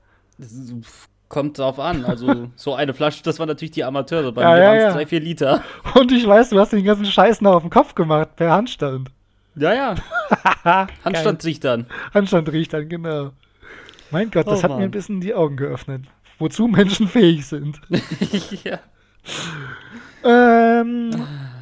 [1.30, 2.04] Kommt drauf an.
[2.04, 4.34] Also, so eine Flasche, das waren natürlich die Amateure.
[4.34, 4.92] Bei Ja, mir ja, waren es ja.
[4.94, 5.64] drei, vier Liter.
[5.96, 9.10] Und ich weiß, du hast den ganzen Scheiß noch auf dem Kopf gemacht, per Handstand.
[9.56, 9.96] Ja, ja.
[11.06, 11.86] Handstand sich dann.
[12.14, 13.32] Handstand riecht dann, genau.
[14.12, 16.06] Mein Gott, das Oh, hat mir ein bisschen die Augen geöffnet.
[16.40, 17.82] Wozu Menschen fähig sind.
[18.64, 18.80] ja.
[20.24, 21.12] Ähm,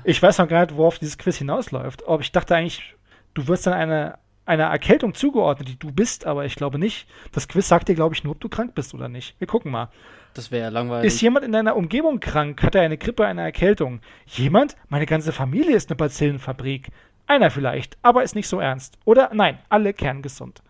[0.04, 2.08] ich weiß noch gar nicht, worauf dieses Quiz hinausläuft.
[2.08, 2.95] Ob ich dachte eigentlich,
[3.34, 7.08] du wirst dann eine, einer Erkältung zugeordnet, die du bist, aber ich glaube nicht.
[7.32, 9.36] Das Quiz sagt dir, glaube ich, nur, ob du krank bist oder nicht.
[9.39, 9.89] Wir gucken mal.
[10.34, 11.08] Das wäre ja langweilig.
[11.08, 12.62] Ist jemand in deiner Umgebung krank?
[12.64, 14.00] Hat er eine Grippe, eine Erkältung?
[14.28, 14.76] Jemand?
[14.88, 16.89] Meine ganze Familie ist eine Bazillenfabrik.
[17.28, 18.97] Einer vielleicht, aber ist nicht so ernst.
[19.06, 20.62] Oder nein, alle kerngesund.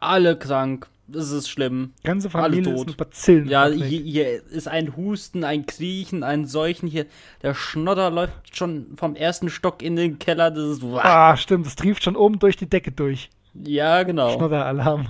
[0.00, 0.88] Alle krank.
[1.06, 1.92] Das ist schlimm.
[2.02, 2.86] Ganze Alle Familie ist tot.
[2.86, 3.84] eine Ja, Bazillenfabrik.
[3.84, 7.06] hier, hier ist ein Husten, ein Kriechen, ein Seuchen hier.
[7.42, 10.50] Der Schnodder läuft schon vom ersten Stock in den Keller.
[10.50, 10.82] Das ist.
[10.84, 13.28] ah, stimmt, es trieft schon oben durch die Decke durch.
[13.52, 14.30] Ja, genau.
[14.36, 15.08] Schnodderalarm.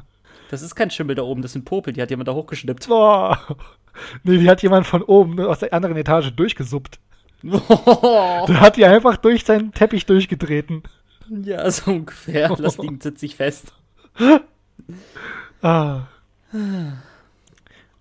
[0.50, 2.88] Das ist kein Schimmel da oben, das sind Popel, die hat jemand da hochgeschnippt.
[2.88, 3.38] Boah.
[4.24, 6.98] Nee, die hat jemand von oben aus der anderen Etage durchgesuppt.
[7.44, 10.82] Der hat die einfach durch seinen Teppich durchgetreten.
[11.28, 12.48] ja, so ungefähr.
[12.56, 13.72] Das Ding sitzt sich fest.
[15.64, 16.08] Ah.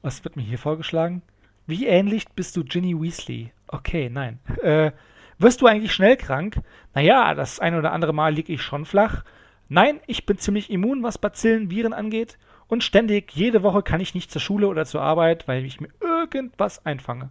[0.01, 1.21] Was wird mir hier vorgeschlagen?
[1.65, 3.53] Wie ähnlich bist du Ginny Weasley?
[3.67, 4.39] Okay, nein.
[4.61, 4.91] Äh,
[5.39, 6.57] wirst du eigentlich schnell krank?
[6.93, 9.23] Naja, das ein oder andere Mal liege ich schon flach.
[9.69, 12.37] Nein, ich bin ziemlich immun, was Bazillen, Viren angeht.
[12.67, 15.89] Und ständig, jede Woche kann ich nicht zur Schule oder zur Arbeit, weil ich mir
[16.01, 17.29] irgendwas einfange.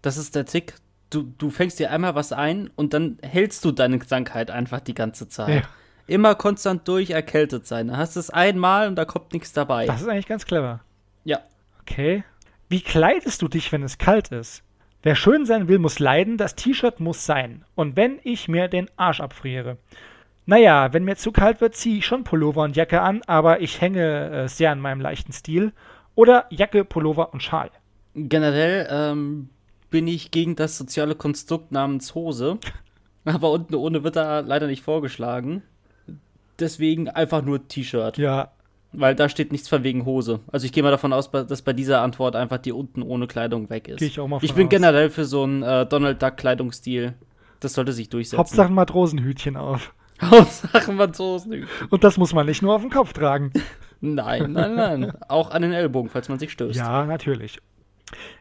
[0.00, 0.74] Das ist der Tick.
[1.10, 4.94] Du, du fängst dir einmal was ein und dann hältst du deine Krankheit einfach die
[4.94, 5.64] ganze Zeit.
[5.64, 5.68] Ja.
[6.06, 7.88] Immer konstant durch erkältet sein.
[7.88, 9.86] Dann hast du es einmal und da kommt nichts dabei.
[9.86, 10.80] Das ist eigentlich ganz clever.
[11.24, 11.40] ja.
[11.80, 12.24] Okay.
[12.68, 14.64] Wie kleidest du dich, wenn es kalt ist?
[15.04, 17.64] Wer schön sein will, muss leiden, das T-Shirt muss sein.
[17.76, 19.76] Und wenn ich mir den Arsch abfriere.
[20.46, 23.80] Naja, wenn mir zu kalt wird, ziehe ich schon Pullover und Jacke an, aber ich
[23.80, 25.72] hänge äh, sehr an meinem leichten Stil.
[26.16, 27.70] Oder Jacke, Pullover und Schal.
[28.14, 29.50] Generell ähm,
[29.90, 32.58] bin ich gegen das soziale Konstrukt namens Hose.
[33.24, 35.62] Aber unten ohne wird da leider nicht vorgeschlagen.
[36.58, 38.18] Deswegen einfach nur T-Shirt.
[38.18, 38.52] Ja,
[38.92, 40.40] Weil da steht nichts von wegen Hose.
[40.50, 43.68] Also ich gehe mal davon aus, dass bei dieser Antwort einfach die unten ohne Kleidung
[43.68, 43.98] weg ist.
[43.98, 44.70] Gehe ich auch mal Ich von bin aus.
[44.70, 47.14] generell für so einen äh, Donald Duck Kleidungsstil.
[47.60, 48.38] Das sollte sich durchsetzen.
[48.38, 49.92] Hauptsache Matrosenhütchen auf.
[50.22, 51.66] Hauptsache Franzosen.
[51.90, 53.52] Und das muss man nicht nur auf den Kopf tragen.
[54.00, 55.12] Nein, nein, nein.
[55.28, 56.78] Auch an den Ellbogen, falls man sich stößt.
[56.78, 57.58] Ja, natürlich.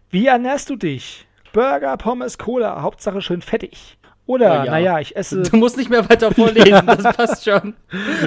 [0.10, 1.28] Wie ernährst du dich?
[1.54, 3.98] Burger, Pommes, Cola, Hauptsache schön fettig.
[4.28, 4.72] Oder, Oh ja.
[4.72, 5.44] naja, ich esse.
[5.44, 7.76] Du musst nicht mehr weiter vorlesen, das passt schon.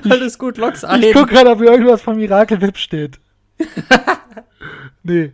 [0.08, 1.02] Alles gut, lock's ein.
[1.02, 3.18] Ich guck gerade, ob hier irgendwas von Miracle Whip steht.
[5.02, 5.32] nee.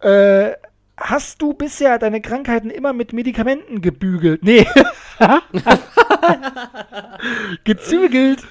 [0.00, 0.52] Äh,
[0.96, 4.42] hast du bisher deine Krankheiten immer mit Medikamenten gebügelt?
[4.42, 4.66] Nee.
[7.64, 8.44] Gezügelt.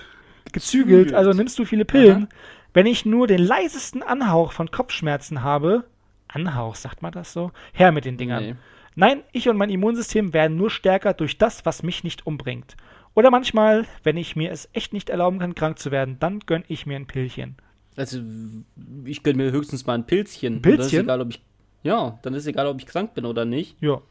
[0.52, 1.14] Gezügelt.
[1.14, 2.28] Also nimmst du viele Pillen.
[2.74, 5.84] Wenn ich nur den leisesten Anhauch von Kopfschmerzen habe,
[6.30, 7.52] Anhauch, sagt man das so?
[7.74, 8.44] Her mit den Dingern.
[8.44, 8.56] Nee.
[8.96, 12.76] Nein, ich und mein Immunsystem werden nur stärker durch das, was mich nicht umbringt.
[13.14, 16.64] Oder manchmal, wenn ich mir es echt nicht erlauben kann, krank zu werden, dann gönn
[16.68, 17.56] ich mir ein Pillchen.
[17.98, 18.20] Also,
[19.04, 20.56] ich gönne mir höchstens mal ein Pilzchen.
[20.58, 21.00] Ein dann ist Pilzchen?
[21.02, 21.42] egal, ob ich,
[21.84, 23.76] ja, dann ist egal, ob ich krank bin oder nicht.
[23.82, 24.02] Ja.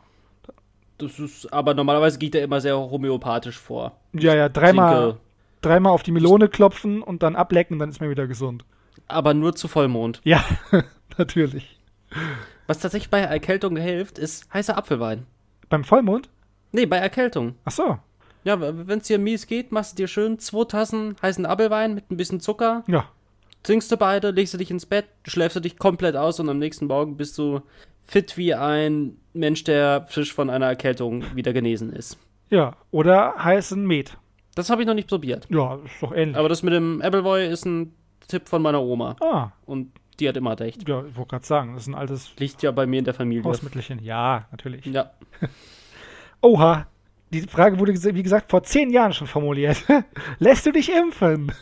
[0.98, 3.96] Das ist, aber normalerweise geht er immer sehr homöopathisch vor.
[4.12, 5.16] Ja, ja, dreimal,
[5.62, 8.66] dreimal auf die Melone klopfen und dann ablecken, dann ist man wieder gesund.
[9.08, 10.20] aber nur zu Vollmond.
[10.24, 10.44] Ja,
[11.18, 11.78] natürlich.
[12.70, 15.26] Was tatsächlich bei Erkältung hilft, ist heißer Apfelwein.
[15.68, 16.28] Beim Vollmond?
[16.70, 17.56] Nee, bei Erkältung.
[17.64, 17.98] Ach so.
[18.44, 22.08] Ja, wenn es dir mies geht, machst du dir schön zwei Tassen heißen Apfelwein mit
[22.12, 23.06] ein bisschen Zucker, Ja.
[23.64, 26.60] trinkst du beide, legst du dich ins Bett, schläfst du dich komplett aus und am
[26.60, 27.60] nächsten Morgen bist du
[28.04, 32.18] fit wie ein Mensch, der frisch von einer Erkältung wieder genesen ist.
[32.50, 32.76] Ja.
[32.92, 34.16] Oder heißen Met.
[34.54, 35.48] Das habe ich noch nicht probiert.
[35.50, 36.36] Ja, ist doch ähnlich.
[36.36, 37.92] Aber das mit dem Appleboy ist ein
[38.28, 39.16] Tipp von meiner Oma.
[39.20, 39.90] ah, Und
[40.20, 40.86] die hat immer recht.
[40.88, 43.14] ja, ich wollte gerade sagen, das ist ein altes Liegt ja bei mir in der
[43.14, 43.44] Familie.
[43.44, 44.02] Hausmittelchen.
[44.02, 44.84] Ja, natürlich.
[44.86, 45.10] Ja.
[46.42, 46.86] Oha,
[47.30, 49.84] die Frage wurde, wie gesagt, vor zehn Jahren schon formuliert.
[50.38, 51.52] Lässt du dich impfen?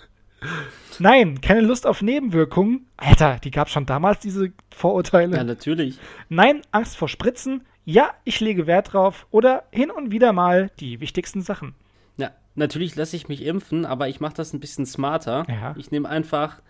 [0.98, 2.86] Nein, keine Lust auf Nebenwirkungen.
[2.96, 5.36] Alter, die gab schon damals diese Vorurteile.
[5.36, 5.98] ja, natürlich.
[6.28, 7.62] Nein, Angst vor Spritzen.
[7.84, 9.26] Ja, ich lege Wert drauf.
[9.30, 11.74] Oder hin und wieder mal die wichtigsten Sachen.
[12.16, 15.44] Ja, natürlich lasse ich mich impfen, aber ich mache das ein bisschen smarter.
[15.48, 15.74] Ja.
[15.76, 16.60] Ich nehme einfach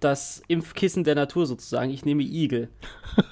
[0.00, 1.90] das Impfkissen der Natur sozusagen.
[1.90, 2.68] Ich nehme Igel.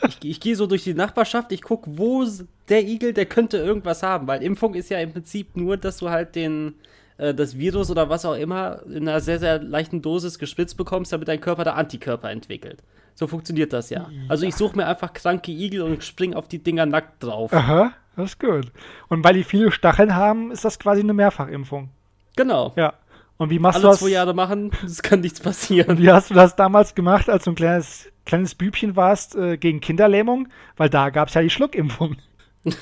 [0.06, 2.24] ich ich gehe so durch die Nachbarschaft, ich gucke, wo
[2.68, 6.10] der Igel, der könnte irgendwas haben, weil Impfung ist ja im Prinzip nur, dass du
[6.10, 6.74] halt den
[7.18, 11.12] äh, das Virus oder was auch immer in einer sehr, sehr leichten Dosis gespritzt bekommst,
[11.12, 12.82] damit dein Körper da Antikörper entwickelt.
[13.14, 14.08] So funktioniert das ja.
[14.28, 17.52] Also ich suche mir einfach kranke Igel und spring auf die Dinger nackt drauf.
[17.52, 18.70] Aha, das ist gut.
[19.08, 21.88] Und weil die viele Stacheln haben, ist das quasi eine Mehrfachimpfung.
[22.36, 22.72] Genau.
[22.76, 22.94] Ja.
[23.38, 24.00] Und wie machst Alle du das?
[24.00, 25.98] zwei Jahre machen, es kann nichts passieren.
[25.98, 29.80] Wie hast du das damals gemacht, als du ein kleines, kleines Bübchen warst äh, gegen
[29.80, 30.48] Kinderlähmung?
[30.76, 32.16] Weil da gab es ja die Schluckimpfung.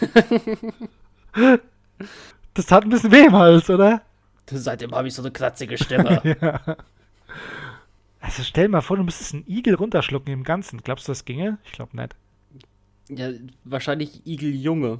[2.54, 4.02] das tat ein bisschen weh im Hals, oder?
[4.50, 6.20] Seitdem habe ich so eine kratzige Stimme.
[8.18, 10.80] Also stell dir mal vor, du müsstest einen Igel runterschlucken im Ganzen.
[10.82, 11.58] Glaubst du, das ginge?
[11.64, 12.16] Ich glaube nicht.
[13.08, 13.28] ja,
[13.62, 14.98] wahrscheinlich Igeljunge.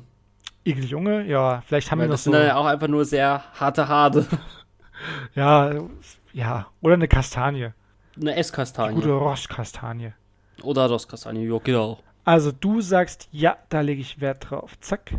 [0.62, 1.26] Igeljunge?
[1.26, 2.30] Ja, vielleicht haben Weil wir noch das so.
[2.30, 4.26] sind dann ja auch einfach nur sehr harte Haare.
[5.34, 5.72] Ja,
[6.32, 6.66] ja.
[6.80, 7.70] Oder eine Kastanie.
[8.20, 8.94] Eine Esskastanie.
[8.94, 10.12] Gute Rostkastanie.
[10.62, 11.98] Oder Rosskastanie, ja, genau.
[12.24, 14.78] Also du sagst, ja, da lege ich Wert drauf.
[14.80, 15.12] Zack.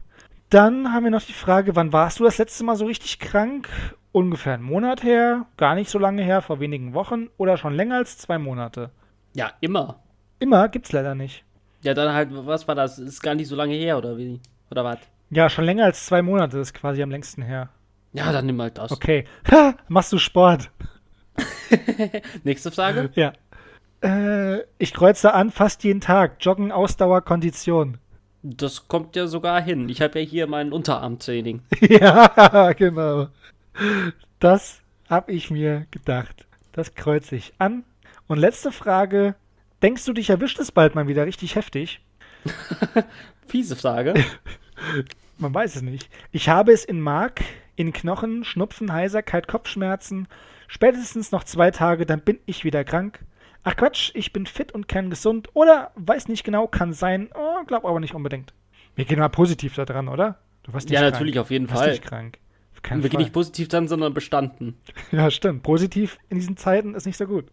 [0.50, 3.70] Dann haben wir noch die Frage, wann warst du das letzte Mal so richtig krank?
[4.12, 7.98] Ungefähr einen Monat her, gar nicht so lange her, vor wenigen Wochen oder schon länger
[7.98, 8.90] als zwei Monate.
[9.34, 10.00] Ja, immer.
[10.40, 11.44] Immer gibt's leider nicht.
[11.82, 12.98] Ja, dann halt, was war das?
[12.98, 14.40] Ist gar nicht so lange her, oder wie?
[14.72, 14.98] Oder was?
[15.30, 17.70] Ja, schon länger als zwei Monate ist quasi am längsten her.
[18.14, 18.92] Ja, dann nimm halt das.
[18.92, 19.26] Okay.
[19.52, 20.72] Ha, machst du Sport?
[22.44, 23.10] Nächste Frage?
[23.16, 23.34] Ja.
[24.02, 26.38] Äh, ich kreuze an fast jeden Tag.
[26.42, 27.98] Joggen, Ausdauer, Kondition.
[28.44, 29.90] Das kommt ja sogar hin.
[29.90, 31.62] Ich habe ja hier mein Unterarmtraining.
[31.82, 33.28] ja, genau.
[34.40, 36.48] Das habe ich mir gedacht.
[36.72, 37.84] Das kreuze ich an.
[38.28, 39.36] Und letzte Frage.
[39.82, 42.02] Denkst du, dich erwischt es bald mal wieder richtig heftig?
[43.48, 44.16] Fiese Frage.
[45.38, 46.10] Man weiß es nicht.
[46.32, 47.42] Ich habe es in Mark,
[47.78, 50.28] in Knochen, Schnupfen, Heiserkeit, Kopfschmerzen.
[50.68, 53.24] Spätestens noch zwei Tage, dann bin ich wieder krank.
[53.64, 55.50] Ach Quatsch, ich bin fit und kerngesund.
[55.54, 57.30] Oder weiß nicht genau, kann sein.
[57.36, 58.54] Oh, glaub aber nicht unbedingt.
[58.96, 60.40] Wir gehen mal positiv da dran, oder?
[60.64, 61.14] Du warst nicht Ja, krank.
[61.14, 61.92] natürlich, auf jeden Du warst Fall.
[61.92, 62.40] nicht krank.
[62.74, 64.76] Auf keinen Wir gehen nicht positiv dann, sondern bestanden.
[65.12, 65.64] Ja, stimmt.
[65.64, 67.46] Positiv in diesen Zeiten ist nicht so gut.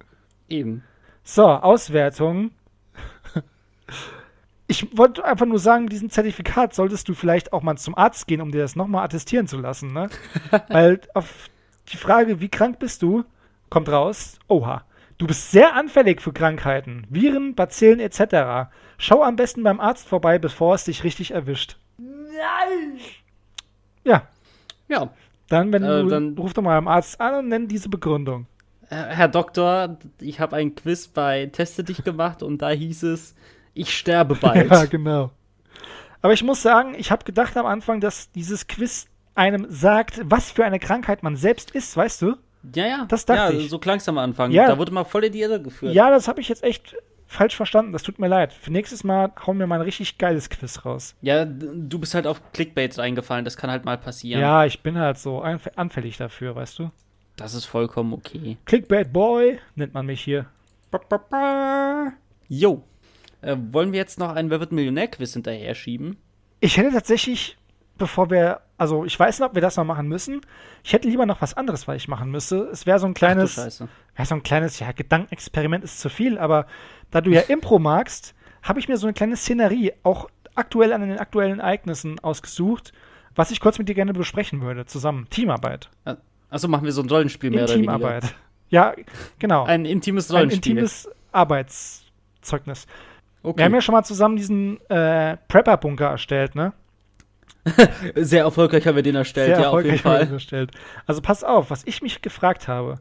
[0.49, 0.83] Eben.
[1.23, 2.51] So, Auswertung.
[4.67, 8.27] Ich wollte einfach nur sagen, mit diesem Zertifikat solltest du vielleicht auch mal zum Arzt
[8.27, 10.09] gehen, um dir das nochmal attestieren zu lassen, ne?
[10.69, 11.51] Weil auf
[11.93, 13.25] die Frage, wie krank bist du,
[13.69, 14.85] kommt raus, oha,
[15.19, 18.71] du bist sehr anfällig für Krankheiten, Viren, Bazillen etc.
[18.97, 21.77] Schau am besten beim Arzt vorbei, bevor es dich richtig erwischt.
[21.99, 22.99] Nein!
[24.05, 24.29] Ja,
[24.89, 25.11] Ja.
[25.49, 28.47] dann, wenn Äh, du, dann- ruf doch mal beim Arzt an und nenn diese Begründung.
[28.89, 33.35] Herr Doktor, ich habe ein Quiz bei Teste dich gemacht und da hieß es,
[33.75, 34.71] ich sterbe bald.
[34.71, 35.31] Ja, genau.
[36.23, 40.51] Aber ich muss sagen, ich habe gedacht am Anfang, dass dieses Quiz einem sagt, was
[40.51, 42.37] für eine Krankheit man selbst ist, weißt du?
[42.75, 43.05] Ja, ja.
[43.09, 43.69] Das dachte ja, ich.
[43.69, 44.51] so klang's am Anfang.
[44.51, 44.69] Ja.
[44.69, 45.95] Da wurde mal voll in die Irre geführt.
[45.95, 46.97] Ja, das habe ich jetzt echt
[47.27, 47.93] falsch verstanden.
[47.93, 48.53] Das tut mir leid.
[48.53, 51.15] Für nächstes Mal hauen wir mal ein richtig geiles Quiz raus.
[51.21, 54.41] Ja, du bist halt auf Clickbait reingefallen, das kann halt mal passieren.
[54.41, 56.91] Ja, ich bin halt so anf anfällig dafür, weißt du?
[57.37, 58.57] Das ist vollkommen okay.
[58.65, 60.47] Clickbait Boy nennt man mich hier.
[62.49, 62.83] Jo.
[63.45, 66.17] Äh, wollen wir jetzt noch einen Wer wird Millionär-Quiz hinterher schieben?
[66.61, 67.57] Ich hätte tatsächlich,
[67.99, 70.41] bevor wir, also ich weiß nicht, ob wir das noch machen müssen.
[70.83, 72.69] Ich hätte lieber noch was anderes, was ich machen müsste.
[72.73, 76.67] Es wäre so ein kleines, ja, so ein kleines, ja, Gedankenexperiment ist zu viel, aber
[77.11, 81.03] da du ja Impro magst, habe ich mir so eine kleine Szenerie auch aktuell an
[81.03, 82.93] den aktuellen Ereignissen ausgesucht.
[83.35, 85.27] was ich kurz mit dir gerne besprechen würde, zusammen.
[85.29, 85.91] Teamarbeit.
[86.51, 87.93] Achso, machen wir so ein Rollenspiel mehr oder weniger.
[87.93, 88.35] Teamarbeit.
[88.71, 88.95] Ja,
[89.41, 89.65] genau.
[89.65, 90.73] Ein intimes Ein Rollenspiel.
[90.73, 92.87] intimes Arbeitszeugnis.
[93.45, 93.59] Okay.
[93.59, 96.73] Wir haben ja schon mal zusammen diesen äh, Prepper-Bunker erstellt, ne?
[98.15, 100.31] Sehr erfolgreich haben wir den erstellt, Sehr ja, auf jeden Fall.
[100.31, 100.73] erstellt.
[101.07, 102.97] Also pass auf, was ich mich gefragt habe.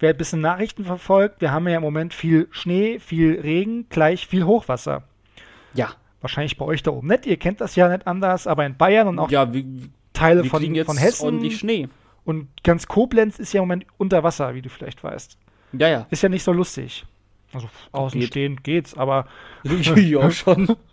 [0.00, 4.26] Wer ein bisschen Nachrichten verfolgt, wir haben ja im Moment viel Schnee, viel Regen, gleich
[4.26, 5.04] viel Hochwasser.
[5.74, 5.90] Ja.
[6.20, 9.06] Wahrscheinlich bei euch da oben nicht, ihr kennt das ja nicht anders, aber in Bayern
[9.08, 9.64] und auch Ja, wir,
[10.12, 11.88] Teile wir von, jetzt von Hessen ordentlich Schnee.
[12.24, 15.38] und ganz Koblenz ist ja im Moment unter Wasser, wie du vielleicht weißt.
[15.74, 16.06] Ja, ja.
[16.10, 17.04] Ist ja nicht so lustig.
[17.52, 18.64] Also außen Geht.
[18.64, 19.26] geht's, aber
[19.64, 20.76] ja, schon.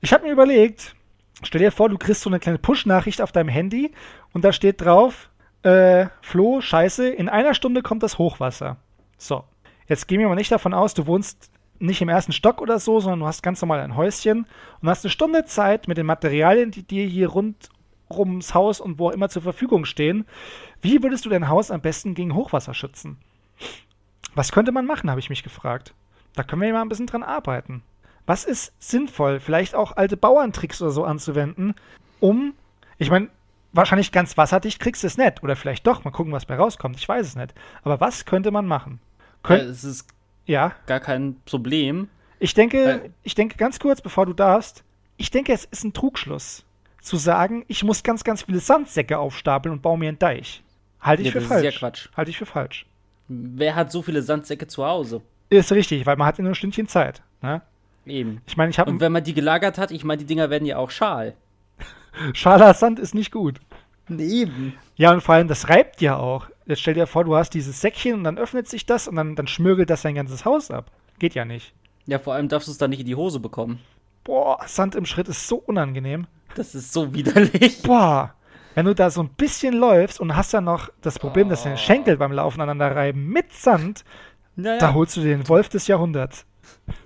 [0.00, 0.94] Ich habe mir überlegt,
[1.42, 3.90] stell dir vor, du kriegst so eine kleine Push-Nachricht auf deinem Handy
[4.34, 5.30] und da steht drauf,
[5.62, 8.76] äh, Flo, scheiße, in einer Stunde kommt das Hochwasser.
[9.16, 9.44] So,
[9.88, 13.00] jetzt gehen wir mal nicht davon aus, du wohnst nicht im ersten Stock oder so,
[13.00, 14.46] sondern du hast ganz normal ein Häuschen
[14.80, 17.70] und hast eine Stunde Zeit mit den Materialien, die dir hier rund
[18.10, 20.26] ums Haus und wo auch immer zur Verfügung stehen.
[20.82, 23.18] Wie würdest du dein Haus am besten gegen Hochwasser schützen?
[24.34, 25.94] Was könnte man machen, habe ich mich gefragt.
[26.34, 27.82] Da können wir ja mal ein bisschen dran arbeiten.
[28.26, 31.74] Was ist sinnvoll, vielleicht auch alte Bauerntricks oder so anzuwenden,
[32.20, 32.54] um,
[32.98, 33.28] ich meine,
[33.72, 35.42] wahrscheinlich ganz wasserdicht kriegst du es nicht.
[35.42, 36.96] Oder vielleicht doch, mal gucken, was bei rauskommt.
[36.96, 37.54] Ich weiß es nicht.
[37.82, 39.00] Aber was könnte man machen?
[39.20, 40.08] Ja, Könnt, es ist
[40.46, 42.08] ja, gar kein Problem.
[42.38, 43.10] ich denke, Äh.
[43.22, 44.84] ich denke ganz kurz, bevor du darfst,
[45.16, 46.64] ich denke, es ist ein Trugschluss,
[47.00, 50.62] zu sagen, ich muss ganz, ganz viele Sandsäcke aufstapeln und baue mir einen Deich.
[51.00, 51.78] Halte ich Ja, für falsch.
[51.78, 52.08] Quatsch.
[52.16, 52.86] Halte ich für falsch.
[53.28, 55.22] Wer hat so viele Sandsäcke zu Hause?
[55.50, 57.22] Ist richtig, weil man hat ja nur ein Stündchen Zeit.
[57.42, 57.62] Ne?
[58.06, 58.42] Eben.
[58.46, 60.66] Ich meine, ich habe Und wenn man die gelagert hat, ich meine, die Dinger werden
[60.66, 61.34] ja auch schal.
[62.34, 63.60] Schaler Sand ist nicht gut.
[64.10, 64.74] Eben.
[64.96, 66.48] Ja, und vor allem, das reibt ja auch.
[66.66, 69.34] Jetzt stell dir vor, du hast dieses Säckchen und dann öffnet sich das und dann,
[69.36, 70.90] dann schmürgelt das dein ganzes Haus ab.
[71.18, 71.72] Geht ja nicht.
[72.06, 73.80] Ja, vor allem darfst du es dann nicht in die Hose bekommen.
[74.24, 76.26] Boah, Sand im Schritt ist so unangenehm.
[76.54, 77.82] Das ist so widerlich.
[77.82, 78.34] Boah,
[78.74, 81.64] wenn du da so ein bisschen läufst und hast dann noch das Problem, dass Oh.
[81.64, 84.04] deine Schenkel beim Laufen aneinander reiben mit Sand,
[84.56, 86.46] Naja, da holst du dir den Wolf des Jahrhunderts.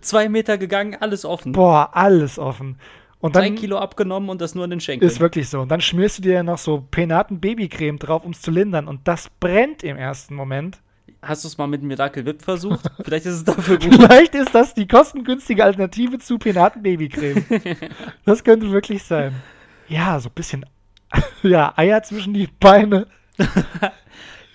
[0.00, 1.52] zwei Meter gegangen, alles offen.
[1.52, 2.78] Boah, alles offen.
[3.20, 5.10] Und Drei dann Kilo abgenommen und das nur an den Schenkeln.
[5.10, 5.60] ist wirklich so.
[5.60, 8.86] Und dann schmierst du dir noch so Penaten Babycreme drauf, um es zu lindern.
[8.86, 10.78] Und das brennt im ersten Moment.
[11.20, 12.88] Hast du es mal mit Miracle Whip versucht?
[13.02, 13.92] Vielleicht ist es dafür gut.
[13.96, 17.44] Vielleicht ist das die kostengünstige Alternative zu Penaten Babycreme.
[18.24, 19.34] das könnte wirklich sein.
[19.88, 20.64] Ja, so ein bisschen
[21.42, 23.06] ja, Eier zwischen die Beine.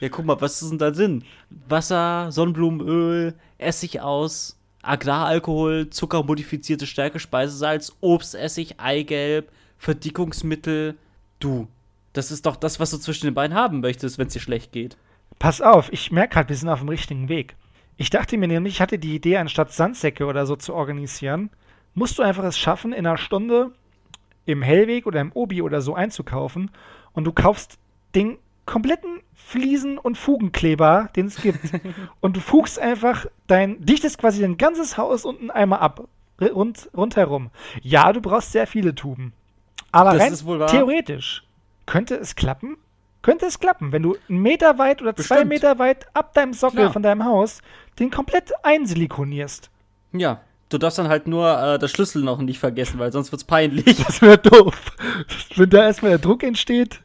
[0.03, 1.23] Ja, guck mal, was ist denn da drin?
[1.69, 10.97] Wasser, Sonnenblumenöl, Essig aus, Agraralkohol, zuckermodifizierte Stärke, Speisesalz, Obstessig, Eigelb, Verdickungsmittel.
[11.39, 11.69] Du,
[12.11, 14.73] das ist doch das, was du zwischen den Beinen haben möchtest, wenn es dir schlecht
[14.73, 14.97] geht.
[15.39, 17.55] Pass auf, ich merke halt, wir sind auf dem richtigen Weg.
[17.95, 21.49] Ich dachte mir nämlich, ich hatte die Idee, anstatt Sandsäcke oder so zu organisieren,
[21.93, 23.71] musst du einfach es schaffen, in einer Stunde
[24.45, 26.71] im Hellweg oder im Obi oder so einzukaufen
[27.13, 27.77] und du kaufst
[28.15, 31.59] den kompletten Fliesen- und Fugenkleber, den es gibt.
[32.21, 36.07] und du fugst einfach dein, dichtest quasi dein ganzes Haus unten einmal ab.
[36.41, 37.51] Rund, rundherum.
[37.81, 39.33] Ja, du brauchst sehr viele Tuben.
[39.91, 41.43] Aber Das rein theoretisch
[41.85, 42.77] könnte es klappen.
[43.21, 45.49] Könnte es klappen, wenn du einen Meter weit oder zwei Bestimmt.
[45.49, 46.93] Meter weit ab deinem Sockel Klar.
[46.93, 47.61] von deinem Haus
[47.99, 49.69] den komplett einsilikonierst.
[50.11, 50.41] Ja,
[50.73, 54.03] du darfst dann halt nur äh, das Schlüssel noch nicht vergessen, weil sonst wird's peinlich.
[54.05, 54.75] Das wäre doof.
[55.55, 57.01] Wenn da erstmal der Druck entsteht,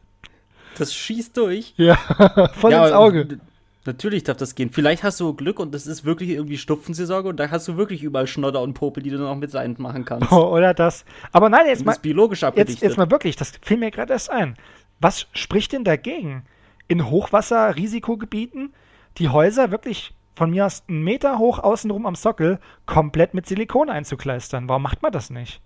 [0.76, 1.74] Das schießt durch.
[1.76, 1.96] ja,
[2.54, 3.38] voll ja, ins Auge.
[3.84, 4.70] Natürlich darf das gehen.
[4.70, 8.02] Vielleicht hast du Glück und das ist wirklich irgendwie Stupfensaison und da hast du wirklich
[8.02, 10.30] überall Schnodder und Popel, die du noch mit reinmachen kannst.
[10.30, 11.04] Oh, oder das.
[11.32, 12.82] Aber nein, jetzt Das mal, ist biologisch jetzt, abgedichtet.
[12.82, 14.56] jetzt mal wirklich, das fiel mir gerade erst ein.
[15.00, 16.44] Was spricht denn dagegen?
[16.86, 18.72] In Hochwasser-Risikogebieten
[19.18, 23.90] die Häuser wirklich von mir aus einen Meter hoch außenrum am Sockel komplett mit Silikon
[23.90, 24.68] einzukleistern.
[24.68, 25.60] Warum macht man das nicht?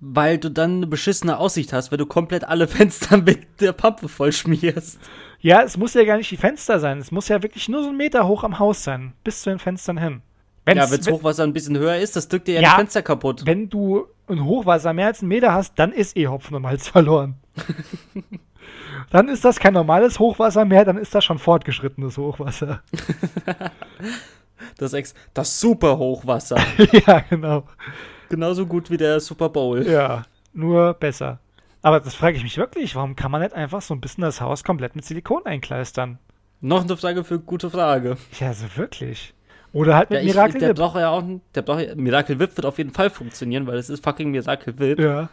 [0.00, 4.08] Weil du dann eine beschissene Aussicht hast, wenn du komplett alle Fenster mit der Pappe
[4.08, 5.00] vollschmierst.
[5.40, 6.98] Ja, es muss ja gar nicht die Fenster sein.
[6.98, 9.58] Es muss ja wirklich nur so einen Meter hoch am Haus sein, bis zu den
[9.58, 10.22] Fenstern hin.
[10.66, 12.70] Wenn's, ja, wenn, Hochwasser ein bisschen höher ist, das drückt dir ja, Ja.
[12.70, 13.42] die Fenster kaputt.
[13.46, 16.88] wenn du ein Hochwasser mehr als einen Meter hast, dann ist eh Hopfen und Malz
[16.88, 17.36] verloren.
[19.10, 22.82] dann ist das kein normales Hochwasser mehr, dann ist das schon fortgeschrittenes Hochwasser.
[24.76, 26.58] Das, Ex das Super Hochwasser.
[27.06, 27.64] ja, genau.
[28.28, 29.86] Genauso gut wie der Super Bowl.
[29.86, 31.40] Ja, nur besser.
[31.82, 34.40] Aber das frage ich mich wirklich, warum kann man nicht einfach so ein bisschen das
[34.40, 36.18] Haus komplett mit Silikon einkleistern?
[36.60, 38.16] Noch eine Frage für gute Frage.
[38.40, 39.32] Ja, so wirklich.
[39.72, 40.76] Oder halt Ja, mit ich, Miracle der Whip.
[40.76, 41.22] braucht ja auch,
[41.54, 44.78] der braucht ja, Miracle Whip wird auf jeden Fall funktionieren, weil es ist fucking Miracle
[44.78, 44.98] Whip.
[44.98, 45.28] Ja.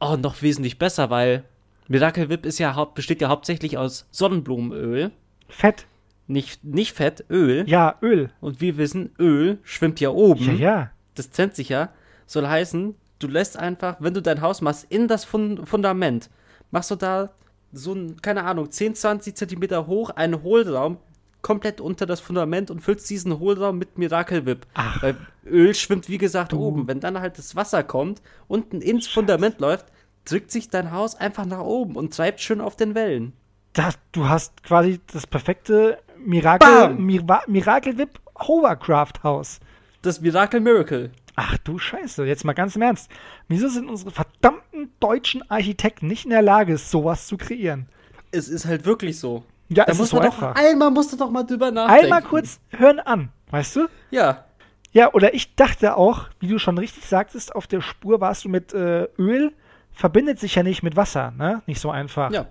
[0.00, 1.44] Oh, noch wesentlich besser, weil
[1.88, 5.10] Miracle Whip ist ja haupt, besteht ja hauptsächlich aus Sonnenblumenöl.
[5.48, 5.86] Fett.
[6.26, 7.64] Nicht, nicht Fett, Öl.
[7.68, 8.30] Ja, Öl.
[8.40, 10.44] Und wir wissen, Öl schwimmt ja oben.
[10.44, 10.90] Ja, ja.
[11.14, 11.90] Das trennt sich ja.
[12.26, 16.28] Soll heißen, du lässt einfach, wenn du dein Haus machst, in das Fun Fundament
[16.70, 17.30] machst du da
[17.72, 20.98] so ein, keine Ahnung, 10, 20 Zentimeter hoch einen Hohlraum
[21.42, 24.66] komplett unter das Fundament und füllst diesen Hohlraum mit Miracle Whip.
[24.74, 25.02] Ach.
[25.02, 26.60] Weil Öl schwimmt, wie gesagt, Du.
[26.60, 26.88] oben.
[26.88, 29.86] Wenn dann halt das Wasser kommt, unten ins Fundament läuft,
[30.24, 33.32] drückt sich dein Haus einfach nach oben und treibt schön auf den Wellen.
[33.72, 36.94] Da, du hast quasi das perfekte Miracle!
[36.94, 39.60] Mira Miracle Whip Hovercraft Haus.
[40.02, 41.10] Das Miracle Miracle.
[41.36, 43.10] Ach du Scheiße, jetzt mal ganz im Ernst.
[43.48, 47.86] Wieso sind unsere verdammten deutschen Architekten nicht in der Lage, sowas zu kreieren?
[48.32, 49.44] Es ist halt wirklich so.
[49.68, 50.54] Ja, Da es muss ist so man doch einfach.
[50.62, 52.04] einmal musst du doch mal drüber nachdenken.
[52.04, 53.88] Einmal kurz hören an, weißt du?
[54.10, 54.44] Ja.
[54.92, 58.48] Ja, oder ich dachte auch, wie du schon richtig sagtest, auf der Spur warst du
[58.48, 59.52] mit äh, Öl,
[59.92, 61.62] verbindet sich ja nicht mit Wasser, ne?
[61.66, 62.30] Nicht so einfach.
[62.30, 62.46] Ja.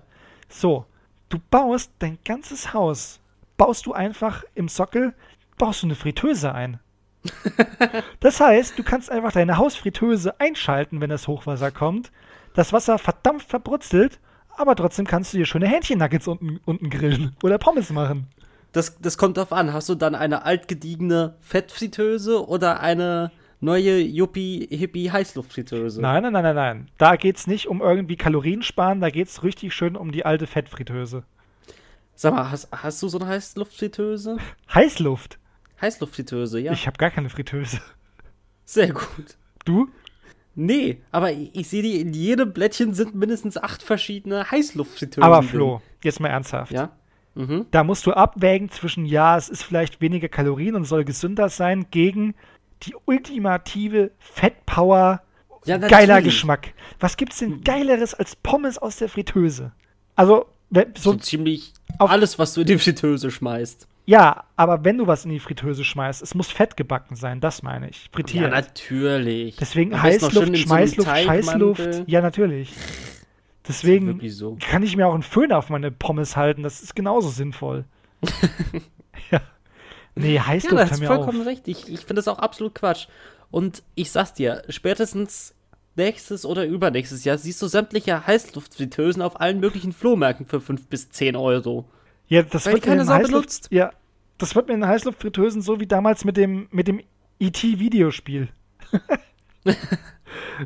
[0.48, 0.84] So,
[1.28, 3.20] du baust dein ganzes Haus,
[3.56, 5.14] baust du einfach im Sockel,
[5.58, 6.78] baust du eine Fritteuse ein.
[8.20, 12.12] das heißt, du kannst einfach deine Hausfritteuse einschalten, wenn das Hochwasser kommt.
[12.54, 14.20] Das Wasser verdammt verbrutzelt,
[14.56, 18.26] aber trotzdem kannst du dir schöne Hähnchennuggets unten, unten grillen oder Pommes machen.
[18.72, 19.72] Das, das kommt drauf an.
[19.72, 23.30] Hast du dann eine altgediegene Fettfritteuse oder eine
[23.60, 26.00] neue Yuppie-Hippie-Heißluftfritteuse?
[26.00, 26.88] Nein, nein, nein, nein, nein.
[26.98, 31.24] Da geht's nicht um irgendwie Kalorien sparen, da geht's richtig schön um die alte Fettfritteuse.
[32.14, 34.38] Sag mal, hast, hast du so eine Heißluftfritteuse?
[34.74, 35.38] Heißluft.
[35.80, 36.72] Heißluftfritteuse, ja.
[36.72, 37.80] Ich habe gar keine Fritteuse.
[38.64, 39.36] Sehr gut.
[39.64, 39.88] Du?
[40.56, 45.22] Nee, aber ich, ich sehe die, in jedem Blättchen sind mindestens acht verschiedene Heißluftfritteusen.
[45.22, 45.42] Aber.
[45.42, 46.72] Flo, jetzt mal ernsthaft.
[46.72, 46.90] Ja?
[47.34, 47.66] Mhm.
[47.70, 51.86] Da musst du abwägen zwischen, ja, es ist vielleicht weniger Kalorien und soll gesünder sein,
[51.90, 52.34] gegen
[52.82, 55.22] die ultimative Fettpower,
[55.66, 56.22] Ja, geiler.
[56.22, 56.72] Geschmack.
[57.00, 59.72] Was gibt's denn geileres als Pommes aus der Fritteuse?
[60.14, 63.86] Also, So, so, ziemlich alles, was du in die Fritteuse schmeißt.
[64.06, 67.62] Ja, aber wenn du was in die Fritteuse schmeißt, es muss fett gebacken sein, das
[67.62, 68.04] meine ich.
[68.04, 68.50] Ja, Frittiert.
[68.50, 69.56] natürlich.
[69.56, 71.76] Deswegen Heißluft, so Schmeißluft, Teigmantel.
[71.76, 72.08] Scheißluft.
[72.08, 72.72] Ja, natürlich.
[73.68, 74.56] Deswegen so.
[74.60, 76.62] kann ich mir auch einen Föhn auf meine Pommes halten.
[76.62, 77.84] Das ist genauso sinnvoll.
[79.30, 79.40] ja.
[80.14, 81.46] Nee, Ja, Heißluft da hör hast mir vollkommen auf.
[81.46, 81.66] recht.
[81.68, 83.08] Ich, ich finde das auch absolut Quatsch.
[83.50, 85.54] Und ich sag's dir, spätestens
[85.96, 91.10] nächstes oder übernächstes Jahr siehst du sämtliche Heißluftfritteusen auf allen möglichen Flohmärkten für 5 bis
[91.10, 91.88] 10 Euro.
[92.28, 93.68] Ja, das Weil wird die keine Sau Heißluft, benutzt.
[93.70, 93.90] Ja,
[94.38, 97.00] das wird mir in Heißluftfritteusen so wie damals mit dem mit dem
[97.38, 98.48] ET-Videospiel.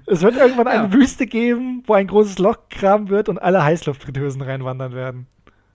[0.06, 0.92] es wird irgendwann eine Ja.
[0.92, 5.26] Wüste geben, wo ein großes Loch graben wird und alle Heißluftfritteusen reinwandern werden.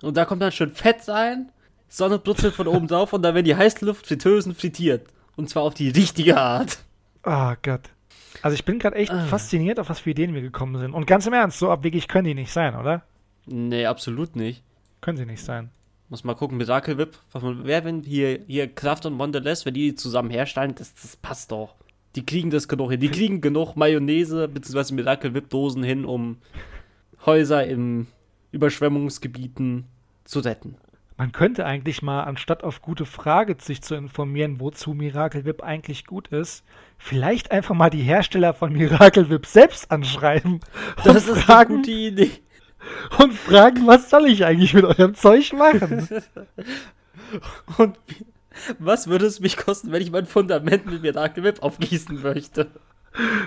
[0.02, 1.52] Und da kommt dann schön Fett rein,
[1.88, 5.08] Sonne brutzelt von oben drauf und da werden die Heißluftfritteusen frittiert.
[5.36, 6.80] Und zwar auf die richtige Art.
[7.24, 7.82] Oh Gott.
[8.42, 9.26] Also ich bin gerade echt Ah.
[9.26, 10.94] fasziniert, auf was für Ideen wir gekommen sind.
[10.94, 13.04] Und ganz im Ernst, so abwegig können die nicht sein, oder?
[13.46, 14.64] Nee, absolut nicht.
[15.06, 15.70] Können sie nicht sein.
[16.10, 17.20] Muss mal gucken, Miracle Whip.
[17.32, 21.16] Was man, wer, wenn hier, hier Kraft und Mondelez, wenn die zusammen herstellen, das, das
[21.16, 21.76] passt doch.
[22.16, 23.00] Die kriegen das genug hin.
[23.00, 24.96] Die kriegen genug Mayonnaise bzw.
[24.96, 26.38] Miracle Whip Dosen hin, um
[27.24, 28.08] Häuser in
[28.52, 29.86] Überschwemmungsgebieten
[30.24, 30.74] zu retten.
[31.18, 36.08] Man könnte eigentlich mal, anstatt auf gute Frage sich zu informieren, wozu Miracle Whip eigentlich
[36.08, 36.64] gut ist,
[36.98, 40.62] vielleicht einfach mal die Hersteller von Miracle Whip selbst anschreiben
[41.04, 42.32] Das ist eine fragen, gute Idee.
[43.20, 46.08] Und fragen, was soll ich eigentlich mit eurem Zeug machen?
[47.78, 47.98] Und
[48.80, 52.68] was würde es mich kosten, wenn ich mein Fundament mit Miracle Whip aufgießen möchte?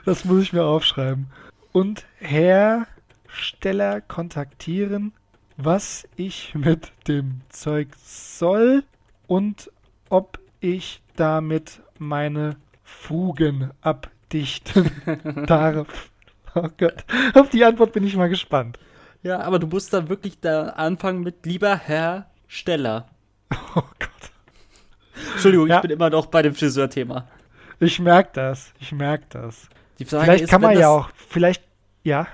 [0.04, 1.26] Das muss ich mir aufschreiben.
[1.72, 5.12] Und Hersteller kontaktieren,
[5.56, 8.84] was ich mit dem Zeug soll
[9.26, 9.70] und
[10.08, 14.90] ob ich damit meine Fugen abdichten
[15.46, 16.10] darf.
[16.54, 18.78] Oh Gott, auf die Antwort bin ich mal gespannt.
[19.22, 23.08] Ja, aber du musst dann wirklich da anfangen mit lieber Herr Steller.
[23.74, 24.08] Oh Gott.
[25.32, 25.76] Entschuldigung, Ja.
[25.76, 27.26] ich bin immer noch bei dem Friseurthema.
[27.80, 29.68] Ich merke das, ich merke das.
[30.04, 31.62] Vielleicht ist, kann man wenn ja das, auch, vielleicht,
[32.04, 32.26] ja,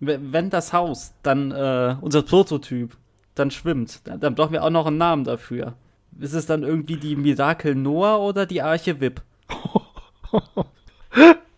[0.00, 2.96] Wenn wenn das Haus dann, äh, unser Prototyp,
[3.34, 5.74] dann schwimmt, dann, dann brauchen wir auch noch einen Namen dafür.
[6.18, 9.22] Ist es dann irgendwie die Mirakel Noah oder die Arche Wip?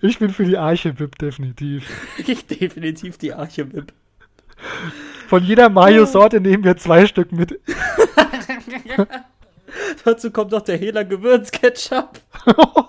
[0.00, 1.88] ich bin für die Arche VIP definitiv.
[2.50, 3.92] Definitiv die Arche Wip.
[5.28, 7.58] Von jeder Mayo-Sorte nehmen wir zwei Stück mit.
[10.04, 12.20] Dazu kommt noch der Hela Gewürzketchup.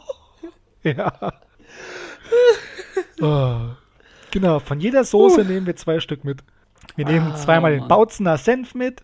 [0.85, 1.13] Ja.
[3.21, 3.55] oh.
[4.31, 6.39] Genau, von jeder Soße nehmen wir zwei Stück mit.
[6.97, 7.87] Wir nehmen Ah, zweimal den Mann.
[7.87, 9.01] Bautzener Senf mit.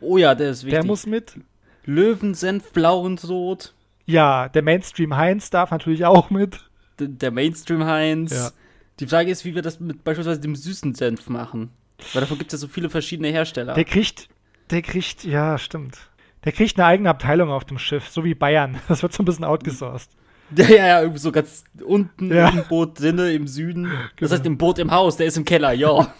[0.00, 0.80] Oh ja, der ist wichtig.
[0.80, 1.34] Der muss mit.
[1.84, 3.74] Löwensenf, blau und rot.
[4.06, 6.67] Ja, der Mainstream Heinz darf natürlich auch mit.
[7.00, 8.32] Der Mainstream Heinz.
[8.32, 8.50] Ja.
[9.00, 11.70] Die Frage ist, wie wir das mit beispielsweise dem süßen Senf machen.
[12.12, 13.74] Weil davon gibt es ja so viele verschiedene Hersteller.
[13.74, 14.28] Der kriegt,
[14.70, 15.98] der kriegt, ja, stimmt.
[16.44, 18.78] Der kriegt eine eigene Abteilung auf dem Schiff, so wie Bayern.
[18.88, 20.10] Das wird so ein bisschen outgesourced.
[20.56, 22.48] Ja, ja, ja, irgendwie so ganz unten Ja.
[22.48, 23.84] im Boot drinne im Süden.
[23.84, 24.30] Das Genau.
[24.32, 26.14] heißt, im Boot im Haus, der ist im Keller, ja.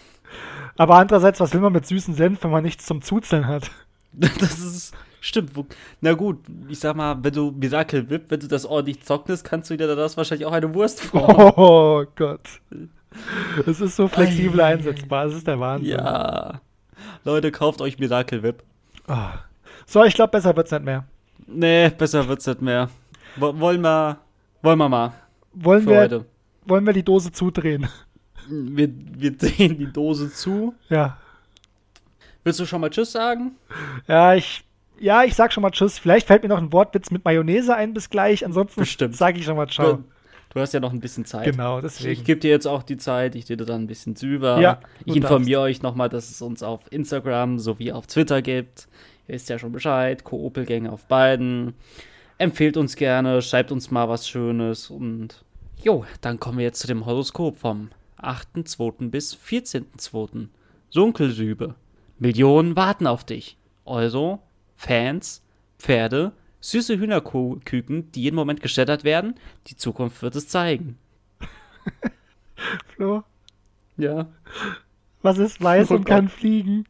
[0.77, 3.71] Aber andererseits, was will man mit süßen Senf, wenn man nichts zum Zuzeln hat?
[4.13, 4.93] Das ist.
[5.21, 5.55] Stimmt.
[5.55, 5.65] Wo-
[6.01, 9.69] Na gut, ich sag mal, wenn du Miracle Whip, wenn du das ordentlich trocknest, kannst
[9.69, 11.53] du dir daraus wahrscheinlich auch eine Wurst formen.
[11.57, 12.47] Oh Gott.
[13.65, 15.91] Es ist so flexibel einsetzbar, das ist der Wahnsinn.
[15.97, 16.61] Ja.
[17.25, 18.63] Leute, kauft euch Miracle Whip.
[19.07, 19.33] Ah.
[19.85, 21.05] So, ich glaube, besser wird's nicht mehr.
[21.47, 22.89] Nee, besser wird's nicht mehr.
[23.35, 24.17] Wo- Wollen wir.
[24.61, 25.13] Wollen wir mal.
[25.53, 26.25] Wollen wir, heute.
[26.65, 27.87] wollen wir die Dose zudrehen?
[28.49, 30.75] Wir, wir drehen die Dose zu.
[30.89, 31.17] Ja.
[32.43, 33.51] Willst du schon mal Tschüss sagen?
[34.07, 34.63] Ja, ich,
[34.99, 35.97] ja, ich sag schon mal Tschüss.
[35.99, 38.45] Vielleicht fällt mir noch ein Wortwitz mit Mayonnaise ein bis gleich.
[38.45, 38.83] Ansonsten
[39.13, 39.93] sage ich schon mal Ciao.
[39.97, 40.03] Du,
[40.53, 41.45] du hast ja noch ein bisschen Zeit.
[41.51, 42.23] Genau, Ich deswegen.
[42.23, 44.59] gebe dir jetzt auch die Zeit, ich rede dann ein bisschen drüber.
[44.59, 48.87] Ja, ich informiere euch nochmal, dass es uns auf Instagram sowie auf Twitter gibt.
[49.27, 51.73] Ihr wisst ja schon Bescheid, Koopelgänge auf beiden.
[52.37, 55.43] Empfehlt uns gerne, schreibt uns mal was Schönes und
[55.83, 57.89] jo, dann kommen wir jetzt zu dem Horoskop vom
[58.21, 59.09] 8.2.
[59.09, 60.47] bis 14.2.
[60.93, 61.75] Dunkelrübe.
[62.17, 63.57] Millionen warten auf dich.
[63.85, 64.39] Euro,
[64.79, 65.41] Fans,
[65.77, 69.35] Pferde, süße Hühnerküken, die jeden Moment geschreddert werden.
[69.67, 70.97] Die Zukunft wird es zeigen.
[72.95, 73.23] Flo,
[73.97, 74.27] Ja,
[75.21, 76.85] was ist weiß Oh und kann fliegen?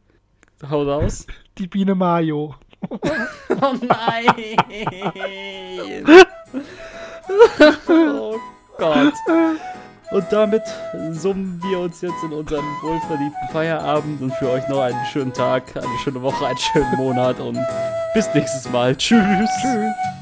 [0.68, 1.26] hau raus.
[1.58, 2.54] Die Biene Mayo.
[3.62, 4.56] Oh nein!
[7.88, 8.38] oh
[8.78, 9.14] Gott.
[10.10, 10.62] Und damit
[11.12, 15.76] summen wir uns jetzt in unseren wohlverdienten Feierabend und für euch noch einen schönen Tag,
[15.76, 17.58] eine schöne Woche, einen schönen Monat und
[18.12, 18.96] bis nächstes Mal.
[18.96, 19.48] Tschüss.
[19.62, 20.19] Tschüss.